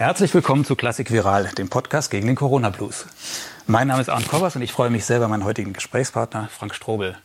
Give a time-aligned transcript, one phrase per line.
[0.00, 3.04] Herzlich willkommen zu Klassik Viral, dem Podcast gegen den Corona Blues.
[3.66, 6.74] Mein Name ist Arndt Kobbers und ich freue mich sehr über meinen heutigen Gesprächspartner Frank
[6.74, 7.18] Strobel.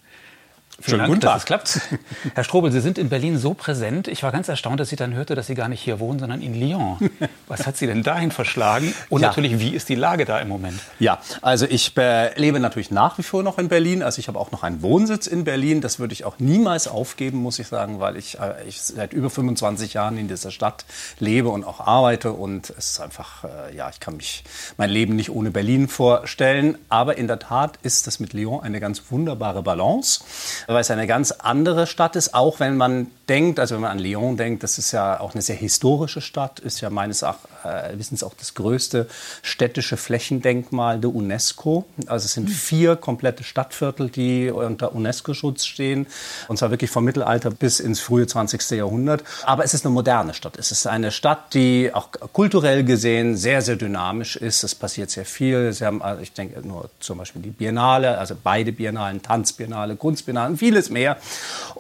[0.82, 1.80] Vielen Dank, dass es klappt.
[2.36, 4.10] Herr Strobel, Sie sind in Berlin so präsent.
[4.10, 6.42] Ich war ganz erstaunt, dass ich dann hörte, dass Sie gar nicht hier wohnen, sondern
[6.42, 6.98] in Lyon.
[7.48, 8.94] Was hat Sie denn dahin verschlagen?
[9.10, 9.30] Und ja.
[9.30, 10.82] natürlich, wie ist die Lage da im Moment?
[11.00, 14.04] Ja, also ich äh, lebe natürlich nach wie vor noch in Berlin.
[14.04, 15.80] Also ich habe auch noch einen Wohnsitz in Berlin.
[15.80, 19.30] Das würde ich auch niemals aufgeben, muss ich sagen, weil ich, äh, ich seit über
[19.30, 20.84] 25 Jahren in dieser Stadt
[21.20, 22.34] lebe und auch arbeite.
[22.34, 24.44] Und es ist einfach, äh, ja, ich kann mich
[24.76, 26.78] mein Leben nicht ohne Berlin vorstellen.
[26.90, 30.20] Aber in der Tat ist das mit Lyon eine ganz wunderbare Balance
[30.68, 34.00] weil es eine ganz andere Stadt ist, auch wenn man denkt, also wenn man an
[34.00, 37.24] Lyon denkt, das ist ja auch eine sehr historische Stadt, ist ja meines
[37.66, 39.08] äh, Wissens auch das größte
[39.42, 41.86] städtische Flächendenkmal der UNESCO.
[42.08, 46.08] Also es sind vier komplette Stadtviertel, die unter UNESCO-Schutz stehen,
[46.48, 48.72] und zwar wirklich vom Mittelalter bis ins frühe 20.
[48.72, 49.24] Jahrhundert.
[49.44, 50.58] Aber es ist eine moderne Stadt.
[50.58, 54.64] Es ist eine Stadt, die auch kulturell gesehen sehr, sehr dynamisch ist.
[54.64, 55.74] Es passiert sehr viel.
[55.74, 60.58] Sie haben, also ich denke nur zum Beispiel die Biennale, also beide Biennalen, Tanzbiennale, Kunstbiennale,
[60.58, 61.18] vieles mehr.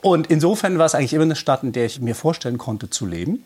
[0.01, 3.05] Und insofern war es eigentlich immer eine Stadt, in der ich mir vorstellen konnte zu
[3.05, 3.43] leben.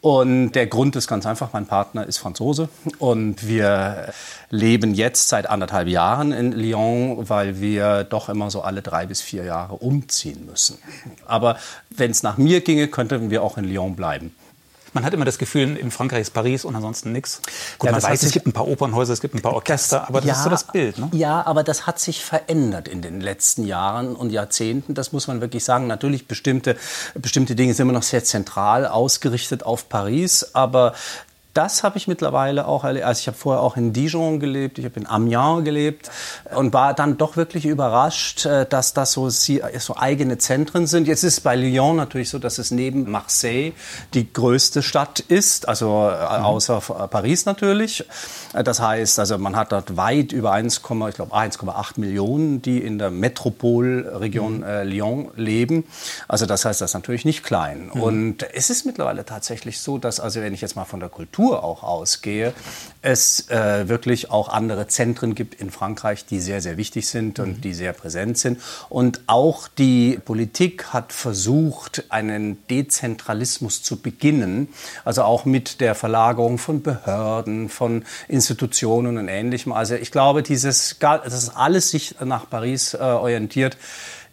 [0.00, 4.14] Und der Grund ist ganz einfach, mein Partner ist Franzose und wir
[4.48, 9.20] leben jetzt seit anderthalb Jahren in Lyon, weil wir doch immer so alle drei bis
[9.20, 10.78] vier Jahre umziehen müssen.
[11.26, 11.58] Aber
[11.90, 14.34] wenn es nach mir ginge, könnten wir auch in Lyon bleiben.
[14.92, 17.40] Man hat immer das Gefühl, in Frankreich ist Paris und ansonsten nichts.
[17.78, 20.20] Gut, ja, man weiß, es gibt ein paar Opernhäuser, es gibt ein paar Orchester, aber
[20.20, 20.98] das ja, ist so das Bild.
[20.98, 21.08] Ne?
[21.12, 24.94] Ja, aber das hat sich verändert in den letzten Jahren und Jahrzehnten.
[24.94, 25.86] Das muss man wirklich sagen.
[25.86, 26.76] Natürlich, bestimmte,
[27.14, 30.94] bestimmte Dinge sind immer noch sehr zentral ausgerichtet auf Paris, aber
[31.54, 33.04] das habe ich mittlerweile auch erlebt.
[33.04, 36.10] Also ich habe vorher auch in Dijon gelebt, ich habe in Amiens gelebt
[36.54, 41.08] und war dann doch wirklich überrascht, äh, dass das so, so eigene Zentren sind.
[41.08, 43.72] Jetzt ist es bei Lyon natürlich so, dass es neben Marseille
[44.14, 46.44] die größte Stadt ist, also äh, mhm.
[46.44, 48.04] außer Paris natürlich.
[48.54, 52.78] Äh, das heißt, also man hat dort weit über 1, ich glaube 1,8 Millionen, die
[52.78, 54.62] in der Metropolregion mhm.
[54.62, 55.84] äh, Lyon leben.
[56.28, 57.90] Also das heißt, das ist natürlich nicht klein.
[57.92, 58.02] Mhm.
[58.02, 61.39] Und es ist mittlerweile tatsächlich so, dass also wenn ich jetzt mal von der Kultur
[61.40, 62.52] Kultur auch ausgehe,
[63.02, 67.56] es äh, wirklich auch andere Zentren gibt in Frankreich, die sehr, sehr wichtig sind und
[67.56, 67.60] mhm.
[67.62, 68.60] die sehr präsent sind.
[68.90, 74.68] Und auch die Politik hat versucht, einen Dezentralismus zu beginnen,
[75.04, 79.72] also auch mit der Verlagerung von Behörden, von Institutionen und Ähnlichem.
[79.72, 83.78] Also ich glaube, dieses, dass alles sich nach Paris äh, orientiert,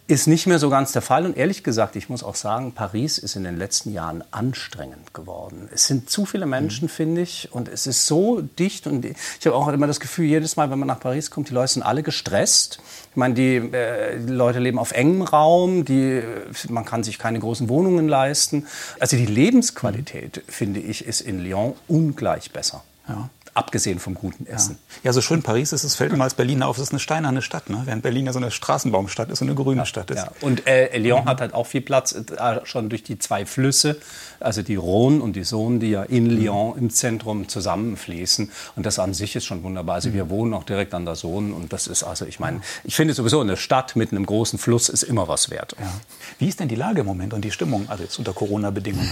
[0.07, 1.25] ist nicht mehr so ganz der Fall.
[1.25, 5.67] Und ehrlich gesagt, ich muss auch sagen, Paris ist in den letzten Jahren anstrengend geworden.
[5.73, 6.89] Es sind zu viele Menschen, mhm.
[6.89, 8.87] finde ich, und es ist so dicht.
[8.87, 11.53] Und ich habe auch immer das Gefühl, jedes Mal, wenn man nach Paris kommt, die
[11.53, 12.79] Leute sind alle gestresst.
[13.11, 16.21] Ich meine, die, äh, die Leute leben auf engem Raum, die,
[16.69, 18.65] man kann sich keine großen Wohnungen leisten.
[18.99, 20.51] Also die Lebensqualität, mhm.
[20.51, 22.83] finde ich, ist in Lyon ungleich besser.
[23.09, 24.77] Ja abgesehen vom guten Essen.
[24.89, 26.99] Ja, ja so schön Paris ist, es fällt immer als Berliner auf, es ist eine
[26.99, 27.81] steinerne Stadt, ne?
[27.85, 30.17] während Berlin ja so eine Straßenbaumstadt ist und eine grüne ja, Stadt ist.
[30.17, 30.31] Ja.
[30.41, 31.25] Und äh, Lyon mhm.
[31.25, 33.97] hat halt auch viel Platz, äh, schon durch die zwei Flüsse,
[34.39, 36.27] also die Rhône und die Saône, die ja in.
[36.27, 38.51] Lyon im Zentrum zusammenfließen.
[38.75, 39.95] Und das an sich ist schon wunderbar.
[39.95, 42.95] Also wir wohnen auch direkt an der Saône und das ist also, ich meine, ich
[42.95, 45.75] finde sowieso eine Stadt mit einem großen Fluss ist immer was wert.
[45.79, 45.87] Ja.
[46.39, 49.07] Wie ist denn die Lage im Moment und die Stimmung, also jetzt unter Corona-Bedingungen?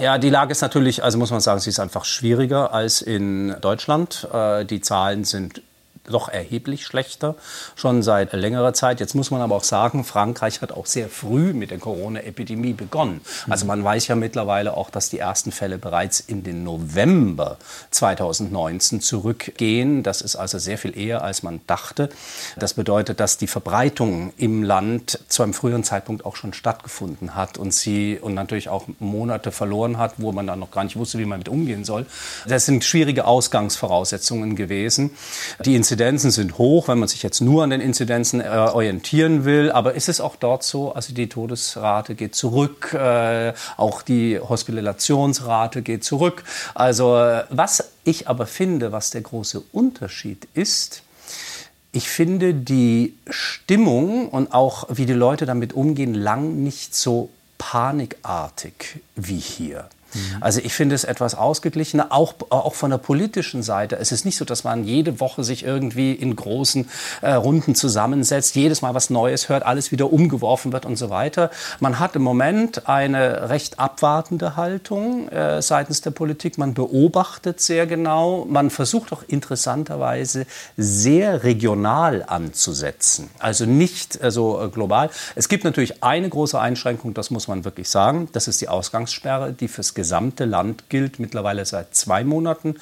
[0.00, 3.54] Ja, die Lage ist natürlich, also muss man sagen, sie ist einfach schwieriger als in
[3.60, 4.28] Deutschland.
[4.32, 5.62] Äh, die Zahlen sind
[6.10, 7.36] doch erheblich schlechter,
[7.76, 9.00] schon seit längerer Zeit.
[9.00, 13.20] Jetzt muss man aber auch sagen, Frankreich hat auch sehr früh mit der Corona-Epidemie begonnen.
[13.48, 17.56] Also man weiß ja mittlerweile auch, dass die ersten Fälle bereits in den November
[17.90, 20.02] 2019 zurückgehen.
[20.02, 22.08] Das ist also sehr viel eher, als man dachte.
[22.56, 27.58] Das bedeutet, dass die Verbreitung im Land zu einem früheren Zeitpunkt auch schon stattgefunden hat
[27.58, 31.18] und sie und natürlich auch Monate verloren hat, wo man dann noch gar nicht wusste,
[31.18, 32.06] wie man mit umgehen soll.
[32.46, 35.10] Das sind schwierige Ausgangsvoraussetzungen gewesen.
[35.64, 39.44] Die Inzidenz Inzidenzen sind hoch, wenn man sich jetzt nur an den Inzidenzen äh, orientieren
[39.44, 39.70] will.
[39.70, 40.94] Aber ist es auch dort so?
[40.94, 46.42] Also die Todesrate geht zurück, äh, auch die Hospitalisationsrate geht zurück.
[46.74, 51.02] Also äh, was ich aber finde, was der große Unterschied ist,
[51.92, 59.00] ich finde die Stimmung und auch wie die Leute damit umgehen, lang nicht so panikartig
[59.16, 59.90] wie hier.
[60.14, 60.20] Mhm.
[60.40, 63.96] Also ich finde es etwas ausgeglichener, auch, auch von der politischen Seite.
[63.96, 66.88] Es ist nicht so, dass man jede Woche sich irgendwie in großen
[67.22, 71.50] äh, Runden zusammensetzt, jedes Mal was Neues hört, alles wieder umgeworfen wird und so weiter.
[71.80, 76.58] Man hat im Moment eine recht abwartende Haltung äh, seitens der Politik.
[76.58, 78.46] Man beobachtet sehr genau.
[78.48, 80.46] Man versucht auch interessanterweise
[80.76, 83.30] sehr regional anzusetzen.
[83.38, 85.10] Also nicht äh, so äh, global.
[85.34, 88.28] Es gibt natürlich eine große Einschränkung, das muss man wirklich sagen.
[88.32, 92.76] Das ist die Ausgangssperre, die fürs gesamte Land gilt mittlerweile seit zwei Monaten.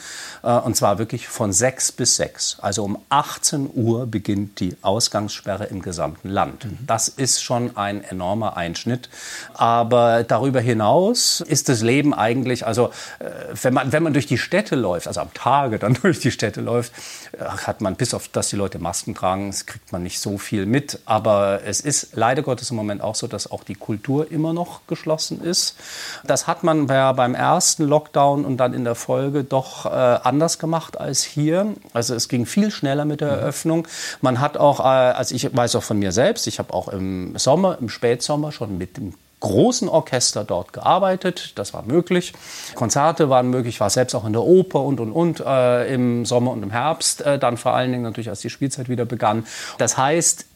[0.45, 2.59] Äh, und zwar wirklich von sechs bis sechs.
[2.61, 6.67] Also um 18 Uhr beginnt die Ausgangssperre im gesamten Land.
[6.67, 6.79] Mhm.
[6.87, 9.09] Das ist schon ein enormer Einschnitt.
[9.55, 13.25] Aber darüber hinaus ist das Leben eigentlich, also äh,
[13.63, 16.61] wenn man, wenn man durch die Städte läuft, also am Tage dann durch die Städte
[16.61, 16.93] läuft,
[17.39, 21.01] hat man bis auf, dass die Leute Masken tragen, kriegt man nicht so viel mit.
[21.05, 24.87] Aber es ist leider Gottes im Moment auch so, dass auch die Kultur immer noch
[24.87, 25.77] geschlossen ist.
[26.25, 30.59] Das hat man ja beim ersten Lockdown und dann in der Folge doch äh, anders
[30.59, 31.75] gemacht als hier.
[31.93, 33.39] Also es ging viel schneller mit der mhm.
[33.39, 33.89] Eröffnung.
[34.21, 37.37] Man hat auch, äh, also ich weiß auch von mir selbst, ich habe auch im
[37.39, 41.53] Sommer, im Spätsommer schon mit dem großen Orchester dort gearbeitet.
[41.57, 42.33] Das war möglich.
[42.75, 43.77] Konzerte waren möglich.
[43.77, 46.71] Ich war selbst auch in der Oper und, und, und äh, im Sommer und im
[46.71, 47.21] Herbst.
[47.23, 49.47] Äh, dann vor allen Dingen natürlich, als die Spielzeit wieder begann.
[49.79, 50.47] Das heißt,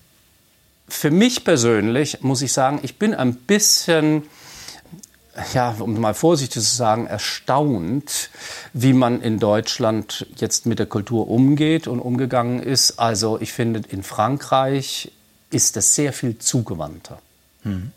[0.88, 4.25] für mich persönlich muss ich sagen, ich bin ein bisschen
[5.55, 8.31] ja, um mal vorsichtig zu sagen, erstaunt,
[8.73, 12.99] wie man in Deutschland jetzt mit der Kultur umgeht und umgegangen ist.
[12.99, 15.11] Also ich finde, in Frankreich
[15.50, 17.19] ist das sehr viel zugewandter.
[17.62, 17.93] Hm.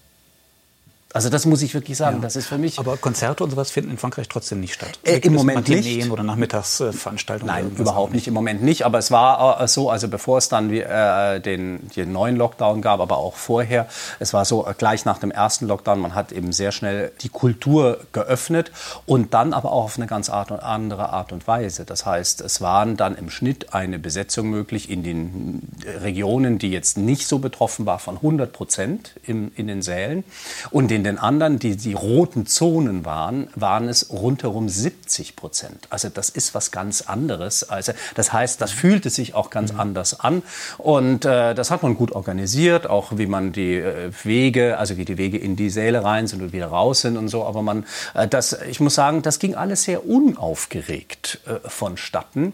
[1.16, 2.24] Also das muss ich wirklich sagen, ja.
[2.24, 2.78] das ist für mich.
[2.78, 5.00] Aber Konzerte und sowas finden in Frankreich trotzdem nicht statt.
[5.06, 6.12] Äh, Im Moment nicht.
[6.12, 7.56] Oder Nachmittagsveranstaltungen.
[7.56, 8.28] Nein, überhaupt nicht.
[8.28, 8.86] Im Moment nicht.
[8.86, 13.00] Aber es war äh, so, also bevor es dann äh, den, den neuen Lockdown gab,
[13.00, 13.88] aber auch vorher,
[14.20, 17.30] es war so äh, gleich nach dem ersten Lockdown, man hat eben sehr schnell die
[17.30, 18.74] Kultur geöffnet
[19.06, 21.86] und dann aber auch auf eine ganz Art und andere Art und Weise.
[21.86, 25.62] Das heißt, es waren dann im Schnitt eine Besetzung möglich in den
[26.02, 30.26] Regionen, die jetzt nicht so betroffen war, von 100 Prozent in, in den Sälen
[30.72, 35.88] und in den anderen, die die roten Zonen waren, waren es rundherum 70 Prozent.
[35.90, 37.70] Also das ist was ganz anderes.
[37.70, 39.80] Also das heißt, das fühlte sich auch ganz mhm.
[39.80, 40.44] anders an.
[40.78, 45.06] Und äh, das hat man gut organisiert, auch wie man die äh, Wege, also wie
[45.06, 47.46] die Wege in die Säle rein sind und wieder raus sind und so.
[47.46, 52.54] Aber man, äh, das, ich muss sagen, das ging alles sehr unaufgeregt äh, vonstatten.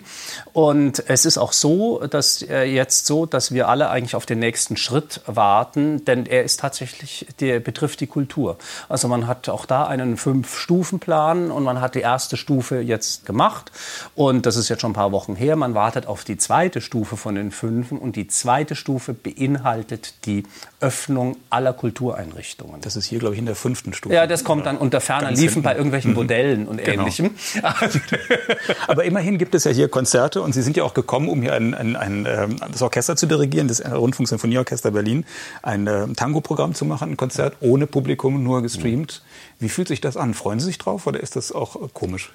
[0.53, 4.39] Und es ist auch so, dass äh, jetzt so, dass wir alle eigentlich auf den
[4.39, 8.41] nächsten Schritt warten, denn er ist tatsächlich, der betrifft die Kultur.
[8.42, 8.58] Struktur.
[8.90, 13.72] Also man hat auch da einen Fünf-Stufen-Plan und man hat die erste Stufe jetzt gemacht
[14.16, 15.56] und das ist jetzt schon ein paar Wochen her.
[15.56, 20.44] Man wartet auf die zweite Stufe von den fünf und die zweite Stufe beinhaltet die
[20.80, 22.82] Öffnung aller Kultureinrichtungen.
[22.82, 24.16] Das ist hier, glaube ich, in der fünften Stufe.
[24.16, 27.04] Ja, das kommt dann unter ferner Liefen bei irgendwelchen Modellen und genau.
[27.04, 27.32] Ähnlichem.
[28.88, 31.54] Aber immerhin gibt es ja hier Konzerte und Sie sind ja auch gekommen, um hier
[31.54, 35.26] ein, ein, ein, ähm, das Orchester zu dirigieren, das Rundfunksinfonieorchester Berlin,
[35.62, 39.22] ein äh, Tango-Programm zu machen, ein Konzert ohne Publikum Publikum nur gestreamt.
[39.60, 40.33] Wie fühlt sich das an?
[40.33, 42.31] Freuen Sie sich drauf oder ist das auch komisch?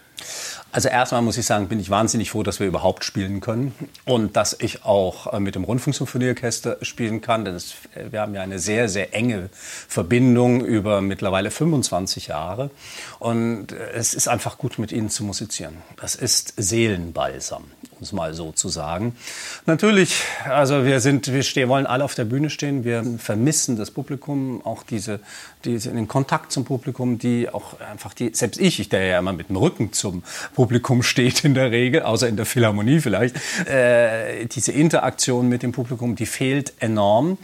[0.73, 4.37] Also erstmal muss ich sagen, bin ich wahnsinnig froh, dass wir überhaupt spielen können und
[4.37, 7.45] dass ich auch äh, mit dem Rundfunksymphonieorchester spielen kann.
[7.45, 12.71] Denn es, äh, wir haben ja eine sehr, sehr enge Verbindung über mittlerweile 25 Jahre.
[13.19, 15.77] Und äh, es ist einfach gut, mit Ihnen zu musizieren.
[15.97, 17.65] Das ist Seelenbalsam
[17.97, 19.17] um es mal so zu sagen.
[19.65, 22.85] Natürlich, also wir sind, wir stehen, wollen alle auf der Bühne stehen.
[22.85, 25.21] Wir vermissen das Publikum, auch diese,
[25.65, 29.33] diese den Kontakt zum Publikum, die auch einfach die, selbst ich, ich der ja immer
[29.33, 30.23] mit dem Rücken zum
[30.55, 35.73] Publikum steht in der Regel, außer in der Philharmonie vielleicht, äh, diese Interaktion mit dem
[35.73, 37.39] Publikum, die fehlt enorm.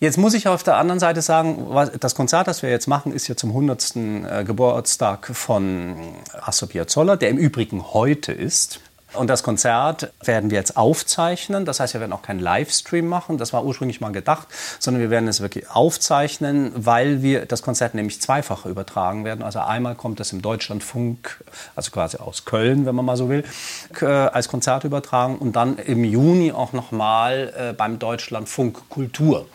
[0.00, 1.66] Jetzt muss ich auf der anderen Seite sagen,
[2.00, 3.96] das Konzert, das wir jetzt machen, ist ja zum 100.
[3.96, 5.96] Äh, Geburtstag von
[6.42, 8.80] Astor Piazzolla, der im Übrigen heute ist.
[9.14, 11.64] Und das Konzert werden wir jetzt aufzeichnen.
[11.64, 13.38] Das heißt, wir werden auch keinen Livestream machen.
[13.38, 17.94] Das war ursprünglich mal gedacht, sondern wir werden es wirklich aufzeichnen, weil wir das Konzert
[17.94, 19.42] nämlich zweifach übertragen werden.
[19.42, 21.42] Also einmal kommt es im Deutschlandfunk,
[21.76, 23.44] also quasi aus Köln, wenn man mal so will,
[24.00, 29.46] äh, als Konzert übertragen und dann im Juni auch nochmal äh, beim Deutschlandfunk Kultur.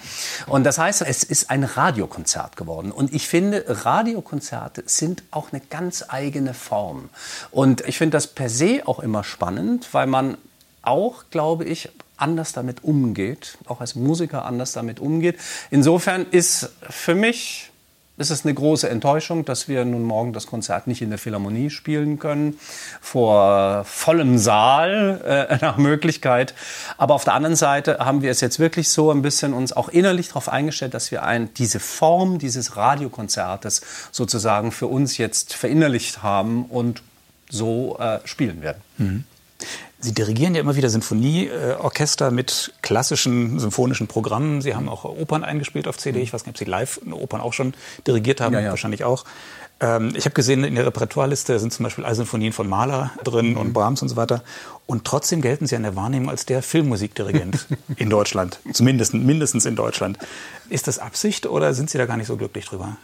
[0.47, 2.91] Und das heißt, es ist ein Radiokonzert geworden.
[2.91, 7.09] Und ich finde, Radiokonzerte sind auch eine ganz eigene Form.
[7.51, 10.37] Und ich finde das per se auch immer spannend spannend, weil man
[10.81, 15.37] auch, glaube ich, anders damit umgeht, auch als Musiker anders damit umgeht.
[15.71, 17.65] Insofern ist für mich
[18.17, 21.69] ist es eine große Enttäuschung, dass wir nun morgen das Konzert nicht in der Philharmonie
[21.69, 22.59] spielen können,
[22.99, 26.53] vor vollem Saal äh, nach Möglichkeit.
[26.97, 29.87] Aber auf der anderen Seite haben wir es jetzt wirklich so ein bisschen uns auch
[29.87, 36.21] innerlich darauf eingestellt, dass wir ein, diese Form dieses Radiokonzertes sozusagen für uns jetzt verinnerlicht
[36.21, 37.01] haben und
[37.49, 38.81] so äh, spielen werden.
[38.97, 39.23] Mhm.
[40.01, 44.61] Sie dirigieren ja immer wieder Sinfonieorchester mit klassischen symphonischen Programmen.
[44.61, 46.21] Sie haben auch Opern eingespielt auf CD.
[46.21, 47.73] Ich weiß nicht, ob Sie live Opern auch schon
[48.07, 48.69] dirigiert haben, ja, ja.
[48.69, 49.25] wahrscheinlich auch.
[49.81, 53.57] Ähm, ich habe gesehen, in der Repertoireliste sind zum Beispiel Sinfonien von Mahler drin mhm.
[53.57, 54.43] und Brahms und so weiter.
[54.85, 58.59] Und trotzdem gelten Sie in der Wahrnehmung als der Filmmusikdirigent in Deutschland.
[58.71, 60.17] Zumindest mindestens in Deutschland.
[60.69, 62.97] Ist das Absicht oder sind Sie da gar nicht so glücklich drüber?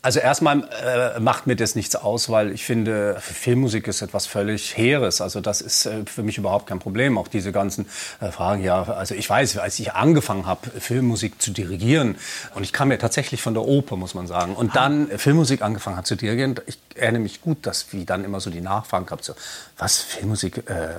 [0.00, 4.76] Also erstmal äh, macht mir das nichts aus, weil ich finde, Filmmusik ist etwas völlig
[4.76, 5.20] Heeres.
[5.20, 7.18] Also das ist äh, für mich überhaupt kein Problem.
[7.18, 7.86] Auch diese ganzen
[8.20, 12.14] äh, Fragen, ja, also ich weiß, als ich angefangen habe, Filmmusik zu dirigieren,
[12.54, 15.96] und ich kam ja tatsächlich von der Oper, muss man sagen, und dann Filmmusik angefangen
[15.96, 19.24] habe zu dirigieren, ich erinnere mich gut, dass wie dann immer so die Nachfragen gab,
[19.24, 19.34] so,
[19.78, 20.90] was, Filmmusik, äh,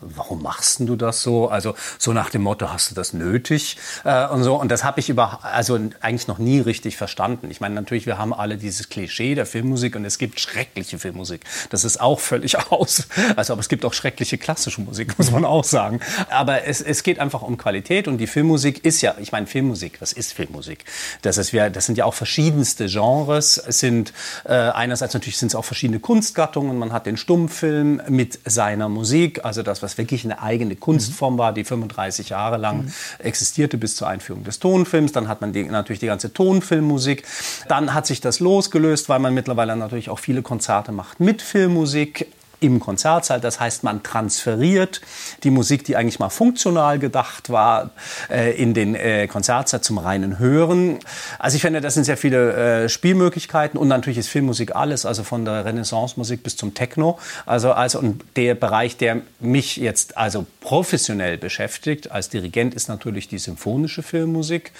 [0.00, 1.48] warum machst du das so?
[1.48, 3.78] Also so nach dem Motto, hast du das nötig?
[4.04, 4.54] Äh, und so.
[4.54, 7.50] Und das habe ich über, also eigentlich noch nie richtig verstanden.
[7.50, 11.40] Ich meine, natürlich, wir haben alle dieses Klischee der Filmmusik und es gibt schreckliche Filmmusik.
[11.70, 13.08] Das ist auch völlig aus.
[13.36, 16.00] Also, aber es gibt auch schreckliche klassische Musik, muss man auch sagen.
[16.30, 20.00] Aber es, es geht einfach um Qualität und die Filmmusik ist ja, ich meine, Filmmusik,
[20.00, 20.84] was ist Filmmusik?
[21.22, 23.58] Das, ist, das sind ja auch verschiedenste Genres.
[23.58, 24.12] Es sind
[24.44, 26.78] äh, einerseits natürlich sind es auch verschiedene Kunstgattungen.
[26.78, 31.52] Man hat den Stummfilm mit seiner Musik, also das, was wirklich eine eigene Kunstform war,
[31.52, 32.92] die 35 Jahre lang mhm.
[33.18, 35.12] existierte bis zur Einführung des Tonfilms.
[35.12, 37.24] Dann hat man die, natürlich die ganze Tonfilmmusik.
[37.68, 42.28] Dann hat sich das losgelöst, weil man mittlerweile natürlich auch viele Konzerte macht mit Filmmusik
[42.64, 43.40] im Konzertsaal.
[43.40, 45.00] Das heißt, man transferiert
[45.42, 47.90] die Musik, die eigentlich mal funktional gedacht war,
[48.30, 50.98] äh, in den äh, Konzertsaal zum reinen Hören.
[51.38, 55.24] Also ich finde, das sind sehr viele äh, Spielmöglichkeiten und natürlich ist Filmmusik alles, also
[55.24, 57.18] von der Renaissance-Musik bis zum Techno.
[57.46, 63.28] Also, also und der Bereich, der mich jetzt also professionell beschäftigt als Dirigent, ist natürlich
[63.28, 64.72] die symphonische Filmmusik.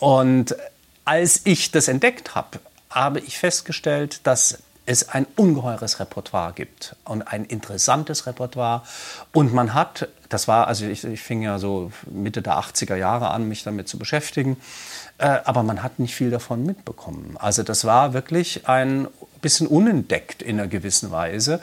[0.00, 0.54] Und
[1.04, 2.60] als ich das entdeckt habe,
[2.94, 8.82] habe ich festgestellt, dass es ein ungeheures Repertoire gibt und ein interessantes Repertoire.
[9.32, 13.30] Und man hat, das war, also ich, ich fing ja so Mitte der 80er Jahre
[13.30, 14.56] an, mich damit zu beschäftigen,
[15.18, 17.36] äh, aber man hat nicht viel davon mitbekommen.
[17.38, 19.06] Also das war wirklich ein
[19.42, 21.60] bisschen unentdeckt in einer gewissen Weise.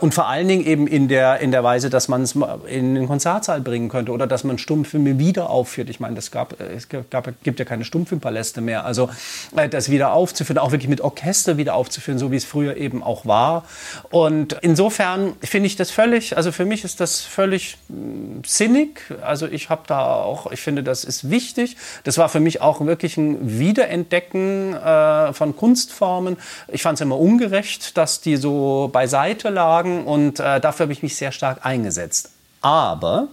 [0.00, 2.36] Und vor allen Dingen eben in der, in der Weise, dass man es
[2.66, 5.90] in den Konzertsaal bringen könnte oder dass man Stummfilme wieder aufführt.
[5.90, 8.84] Ich meine, das gab, es gab, gibt ja keine Stummfilmpaläste mehr.
[8.84, 9.10] Also
[9.56, 13.02] äh, das wieder aufzuführen, auch wirklich mit Orchester wieder aufzuführen, so wie es früher eben
[13.02, 13.64] auch war.
[14.10, 19.00] Und insofern finde ich das völlig, also für mich ist das völlig hm, sinnig.
[19.22, 21.76] Also ich habe da auch, ich finde, das ist wichtig.
[22.04, 26.36] Das war für mich auch wirklich ein Wiederentdecken äh, von Kunstformen.
[26.68, 31.02] Ich fand es immer ungerecht, dass die so beiseite lagen und äh, dafür habe ich
[31.02, 32.30] mich sehr stark eingesetzt.
[32.60, 33.28] Aber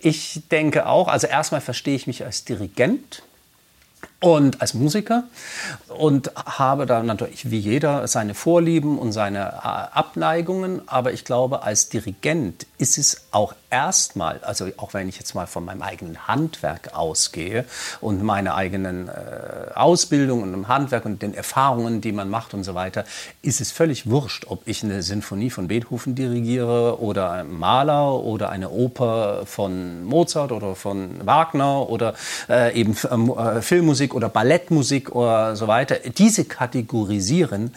[0.00, 3.22] ich denke auch, also erstmal verstehe ich mich als Dirigent
[4.20, 5.24] und als Musiker.
[5.88, 11.62] Und habe da natürlich wie jeder seine Vorlieben und seine äh, Abneigungen, aber ich glaube,
[11.62, 16.26] als Dirigent ist es auch erstmal, also auch wenn ich jetzt mal von meinem eigenen
[16.26, 17.64] Handwerk ausgehe
[18.00, 22.64] und meine eigenen äh, Ausbildung und im Handwerk und den Erfahrungen, die man macht und
[22.64, 23.04] so weiter,
[23.42, 28.70] ist es völlig wurscht, ob ich eine Sinfonie von Beethoven dirigiere oder Maler oder eine
[28.70, 32.14] Oper von Mozart oder von Wagner oder
[32.48, 35.96] äh, eben äh, Filmmusik oder Ballettmusik oder so weiter.
[36.16, 37.74] Diese Kategorisierungen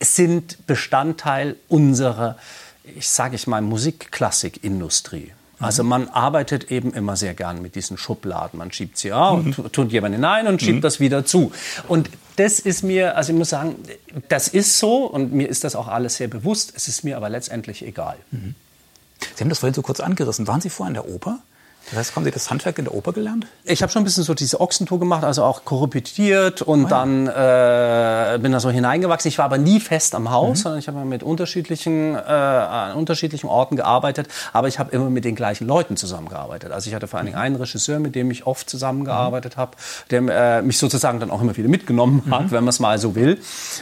[0.00, 2.36] sind Bestandteil unserer
[2.84, 5.32] ich sage ich mal, Musikklassikindustrie.
[5.58, 8.58] Also man arbeitet eben immer sehr gern mit diesen Schubladen.
[8.58, 9.70] Man schiebt sie auf, mhm.
[9.70, 10.82] tut jemand hinein und schiebt mhm.
[10.82, 11.52] das wieder zu.
[11.86, 13.76] Und das ist mir, also ich muss sagen,
[14.28, 16.72] das ist so und mir ist das auch alles sehr bewusst.
[16.74, 18.16] Es ist mir aber letztendlich egal.
[18.32, 18.56] Mhm.
[19.36, 20.48] Sie haben das vorhin so kurz angerissen.
[20.48, 21.38] Waren Sie vorher in der Oper?
[21.90, 23.46] Das heißt, haben Sie das Handwerk in der Oper gelernt?
[23.64, 26.88] Ich habe schon ein bisschen so diese Ochsentour gemacht, also auch korrepetiert und oh ja.
[26.88, 29.28] dann äh, bin da so hineingewachsen.
[29.28, 30.62] Ich war aber nie fest am Haus, mhm.
[30.62, 35.24] sondern ich habe mit unterschiedlichen, äh, an unterschiedlichen Orten gearbeitet, aber ich habe immer mit
[35.24, 36.72] den gleichen Leuten zusammengearbeitet.
[36.72, 37.44] Also ich hatte vor allen Dingen mhm.
[37.44, 39.60] einen Regisseur, mit dem ich oft zusammengearbeitet mhm.
[39.60, 39.76] habe,
[40.10, 42.50] der äh, mich sozusagen dann auch immer wieder mitgenommen hat, mhm.
[42.52, 43.38] wenn man es mal so will.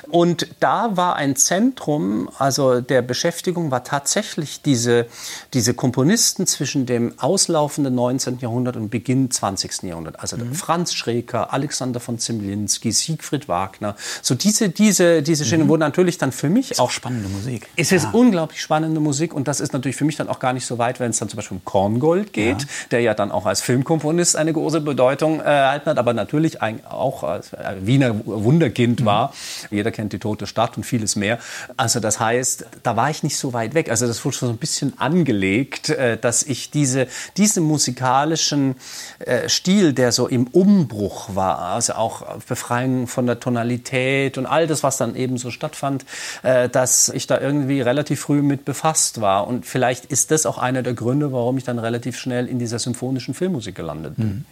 [0.08, 5.06] Und da war ein Zentrum, also der Beschäftigung war tatsächlich diese,
[5.54, 8.38] diese Komponisten zwischen dem auslaufenden Ende 19.
[8.40, 9.82] Jahrhundert und Beginn 20.
[9.82, 10.20] Jahrhundert.
[10.20, 10.54] Also mhm.
[10.54, 13.96] Franz Schreker, Alexander von Zemlinski, Siegfried Wagner.
[14.22, 15.68] So diese, diese, diese Schiene, mhm.
[15.68, 17.68] wo natürlich dann für mich auch spannende Musik.
[17.76, 18.10] Es ist ja.
[18.12, 21.00] unglaublich spannende Musik und das ist natürlich für mich dann auch gar nicht so weit,
[21.00, 22.68] wenn es dann zum Beispiel um Korngold geht, ja.
[22.90, 26.84] der ja dann auch als Filmkomponist eine große Bedeutung äh, erhalten hat, aber natürlich ein,
[26.86, 29.04] auch als äh, Wiener Wunderkind mhm.
[29.04, 29.34] war.
[29.70, 31.38] Jeder kennt die Tote Stadt und vieles mehr.
[31.76, 33.90] Also das heißt, da war ich nicht so weit weg.
[33.90, 37.06] Also das wurde schon so ein bisschen angelegt, äh, dass ich diese,
[37.36, 38.74] diese Musik musikalischen
[39.20, 44.66] äh, Stil, der so im Umbruch war, also auch Befreiung von der Tonalität und all
[44.66, 46.04] das, was dann eben so stattfand,
[46.42, 49.46] äh, dass ich da irgendwie relativ früh mit befasst war.
[49.46, 52.78] Und vielleicht ist das auch einer der Gründe, warum ich dann relativ schnell in dieser
[52.78, 54.44] symphonischen Filmmusik gelandet bin.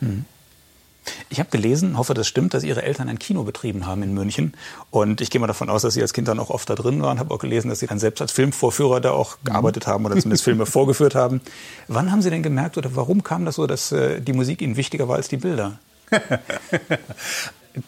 [0.00, 0.08] Mhm.
[0.08, 0.24] Mhm.
[1.28, 4.54] Ich habe gelesen, hoffe, das stimmt, dass Ihre Eltern ein Kino betrieben haben in München.
[4.90, 7.02] Und ich gehe mal davon aus, dass Sie als Kind dann auch oft da drin
[7.02, 7.18] waren.
[7.18, 10.44] Habe auch gelesen, dass Sie dann selbst als Filmvorführer da auch gearbeitet haben oder zumindest
[10.44, 11.40] Filme vorgeführt haben.
[11.88, 14.76] Wann haben Sie denn gemerkt oder warum kam das so, dass äh, die Musik Ihnen
[14.76, 15.78] wichtiger war als die Bilder?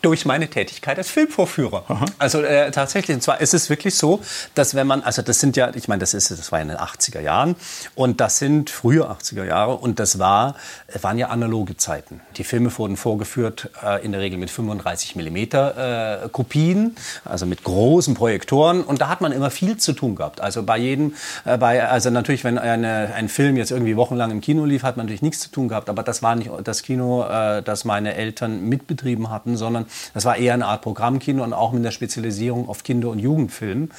[0.01, 1.85] durch meine Tätigkeit als Filmvorführer.
[1.89, 2.05] Aha.
[2.19, 4.21] Also äh, tatsächlich, und zwar ist es wirklich so,
[4.55, 6.77] dass wenn man, also das sind ja, ich meine, das ist, das war in den
[6.77, 7.57] 80er Jahren
[7.95, 10.55] und das sind frühe 80er Jahre und das war,
[11.01, 12.21] waren ja analoge Zeiten.
[12.37, 17.65] Die Filme wurden vorgeführt äh, in der Regel mit 35 Millimeter äh, Kopien, also mit
[17.65, 20.41] großen Projektoren und da hat man immer viel zu tun gehabt.
[20.41, 24.41] Also bei jedem, äh, bei, also natürlich, wenn eine, ein Film jetzt irgendwie wochenlang im
[24.41, 27.25] Kino lief, hat man natürlich nichts zu tun gehabt, aber das war nicht das Kino,
[27.25, 31.53] äh, das meine Eltern mitbetrieben hatten, sondern sondern das war eher eine Art Programmkino und
[31.53, 33.91] auch mit der Spezialisierung auf Kinder- und Jugendfilm.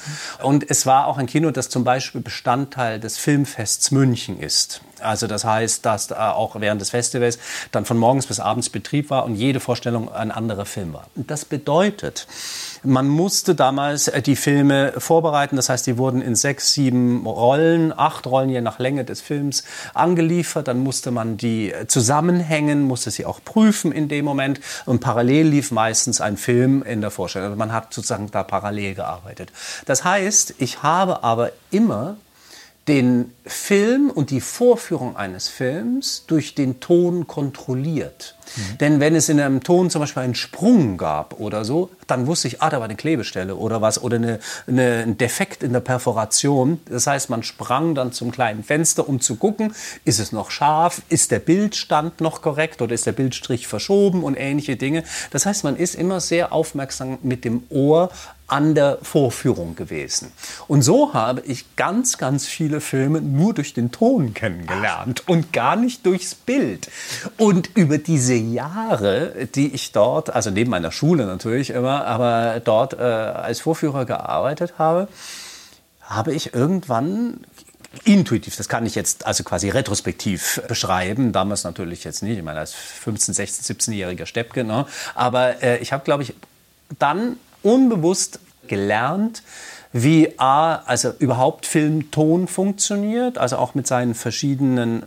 [0.42, 4.80] Und es war auch ein Kino, das zum Beispiel Bestandteil des Filmfests München ist.
[5.00, 7.38] Also das heißt, dass auch während des Festivals
[7.72, 11.08] dann von morgens bis abends Betrieb war und jede Vorstellung ein anderer Film war.
[11.14, 12.26] Und das bedeutet,
[12.84, 15.56] man musste damals äh, die Filme vorbereiten.
[15.56, 19.64] Das heißt, die wurden in sechs, sieben Rollen, acht Rollen je nach Länge des Films
[19.94, 20.68] angeliefert.
[20.68, 24.60] Dann musste man die äh, zusammenhängen, musste sie auch prüfen in dem Moment.
[24.86, 27.46] Und parallel lief meistens ein Film in der Vorstellung.
[27.46, 29.50] Also man hat sozusagen da parallel gearbeitet.
[29.86, 32.16] Das heißt, ich habe aber immer
[32.88, 38.36] den Film und die Vorführung eines Films durch den Ton kontrolliert.
[38.56, 38.78] Mhm.
[38.78, 42.48] Denn wenn es in einem Ton zum Beispiel einen Sprung gab oder so, dann wusste
[42.48, 45.80] ich, ah, da war eine Klebestelle oder was oder eine, eine, ein Defekt in der
[45.80, 46.80] Perforation.
[46.86, 49.74] Das heißt, man sprang dann zum kleinen Fenster, um zu gucken,
[50.04, 54.36] ist es noch scharf, ist der Bildstand noch korrekt oder ist der Bildstrich verschoben und
[54.36, 55.04] ähnliche Dinge.
[55.30, 58.10] Das heißt, man ist immer sehr aufmerksam mit dem Ohr
[58.46, 60.30] an der Vorführung gewesen.
[60.68, 65.76] Und so habe ich ganz, ganz viele Filme nur durch den Ton kennengelernt und gar
[65.76, 66.90] nicht durchs Bild.
[67.38, 72.94] Und über diese Jahre, die ich dort, also neben meiner Schule natürlich immer, aber dort
[72.94, 75.08] äh, als Vorführer gearbeitet habe,
[76.02, 77.40] habe ich irgendwann
[78.04, 82.58] intuitiv, das kann ich jetzt also quasi retrospektiv beschreiben, damals natürlich jetzt nicht, ich meine
[82.58, 84.86] als 15, 16, 17-jähriger Steppke, ne?
[85.14, 86.34] aber äh, ich habe, glaube ich,
[86.98, 89.42] dann unbewusst gelernt,
[89.96, 95.04] wie A, also überhaupt Filmton funktioniert, also auch mit seinen verschiedenen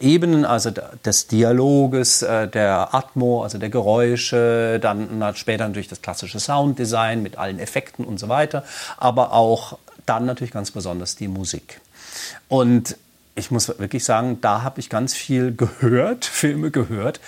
[0.00, 0.70] Ebenen, also
[1.04, 7.36] des Dialoges, äh, der Atmo, also der Geräusche, dann später natürlich das klassische Sounddesign mit
[7.36, 8.64] allen Effekten und so weiter,
[8.96, 11.82] aber auch dann natürlich ganz besonders die Musik.
[12.48, 12.96] Und
[13.34, 17.20] ich muss wirklich sagen, da habe ich ganz viel gehört, Filme gehört,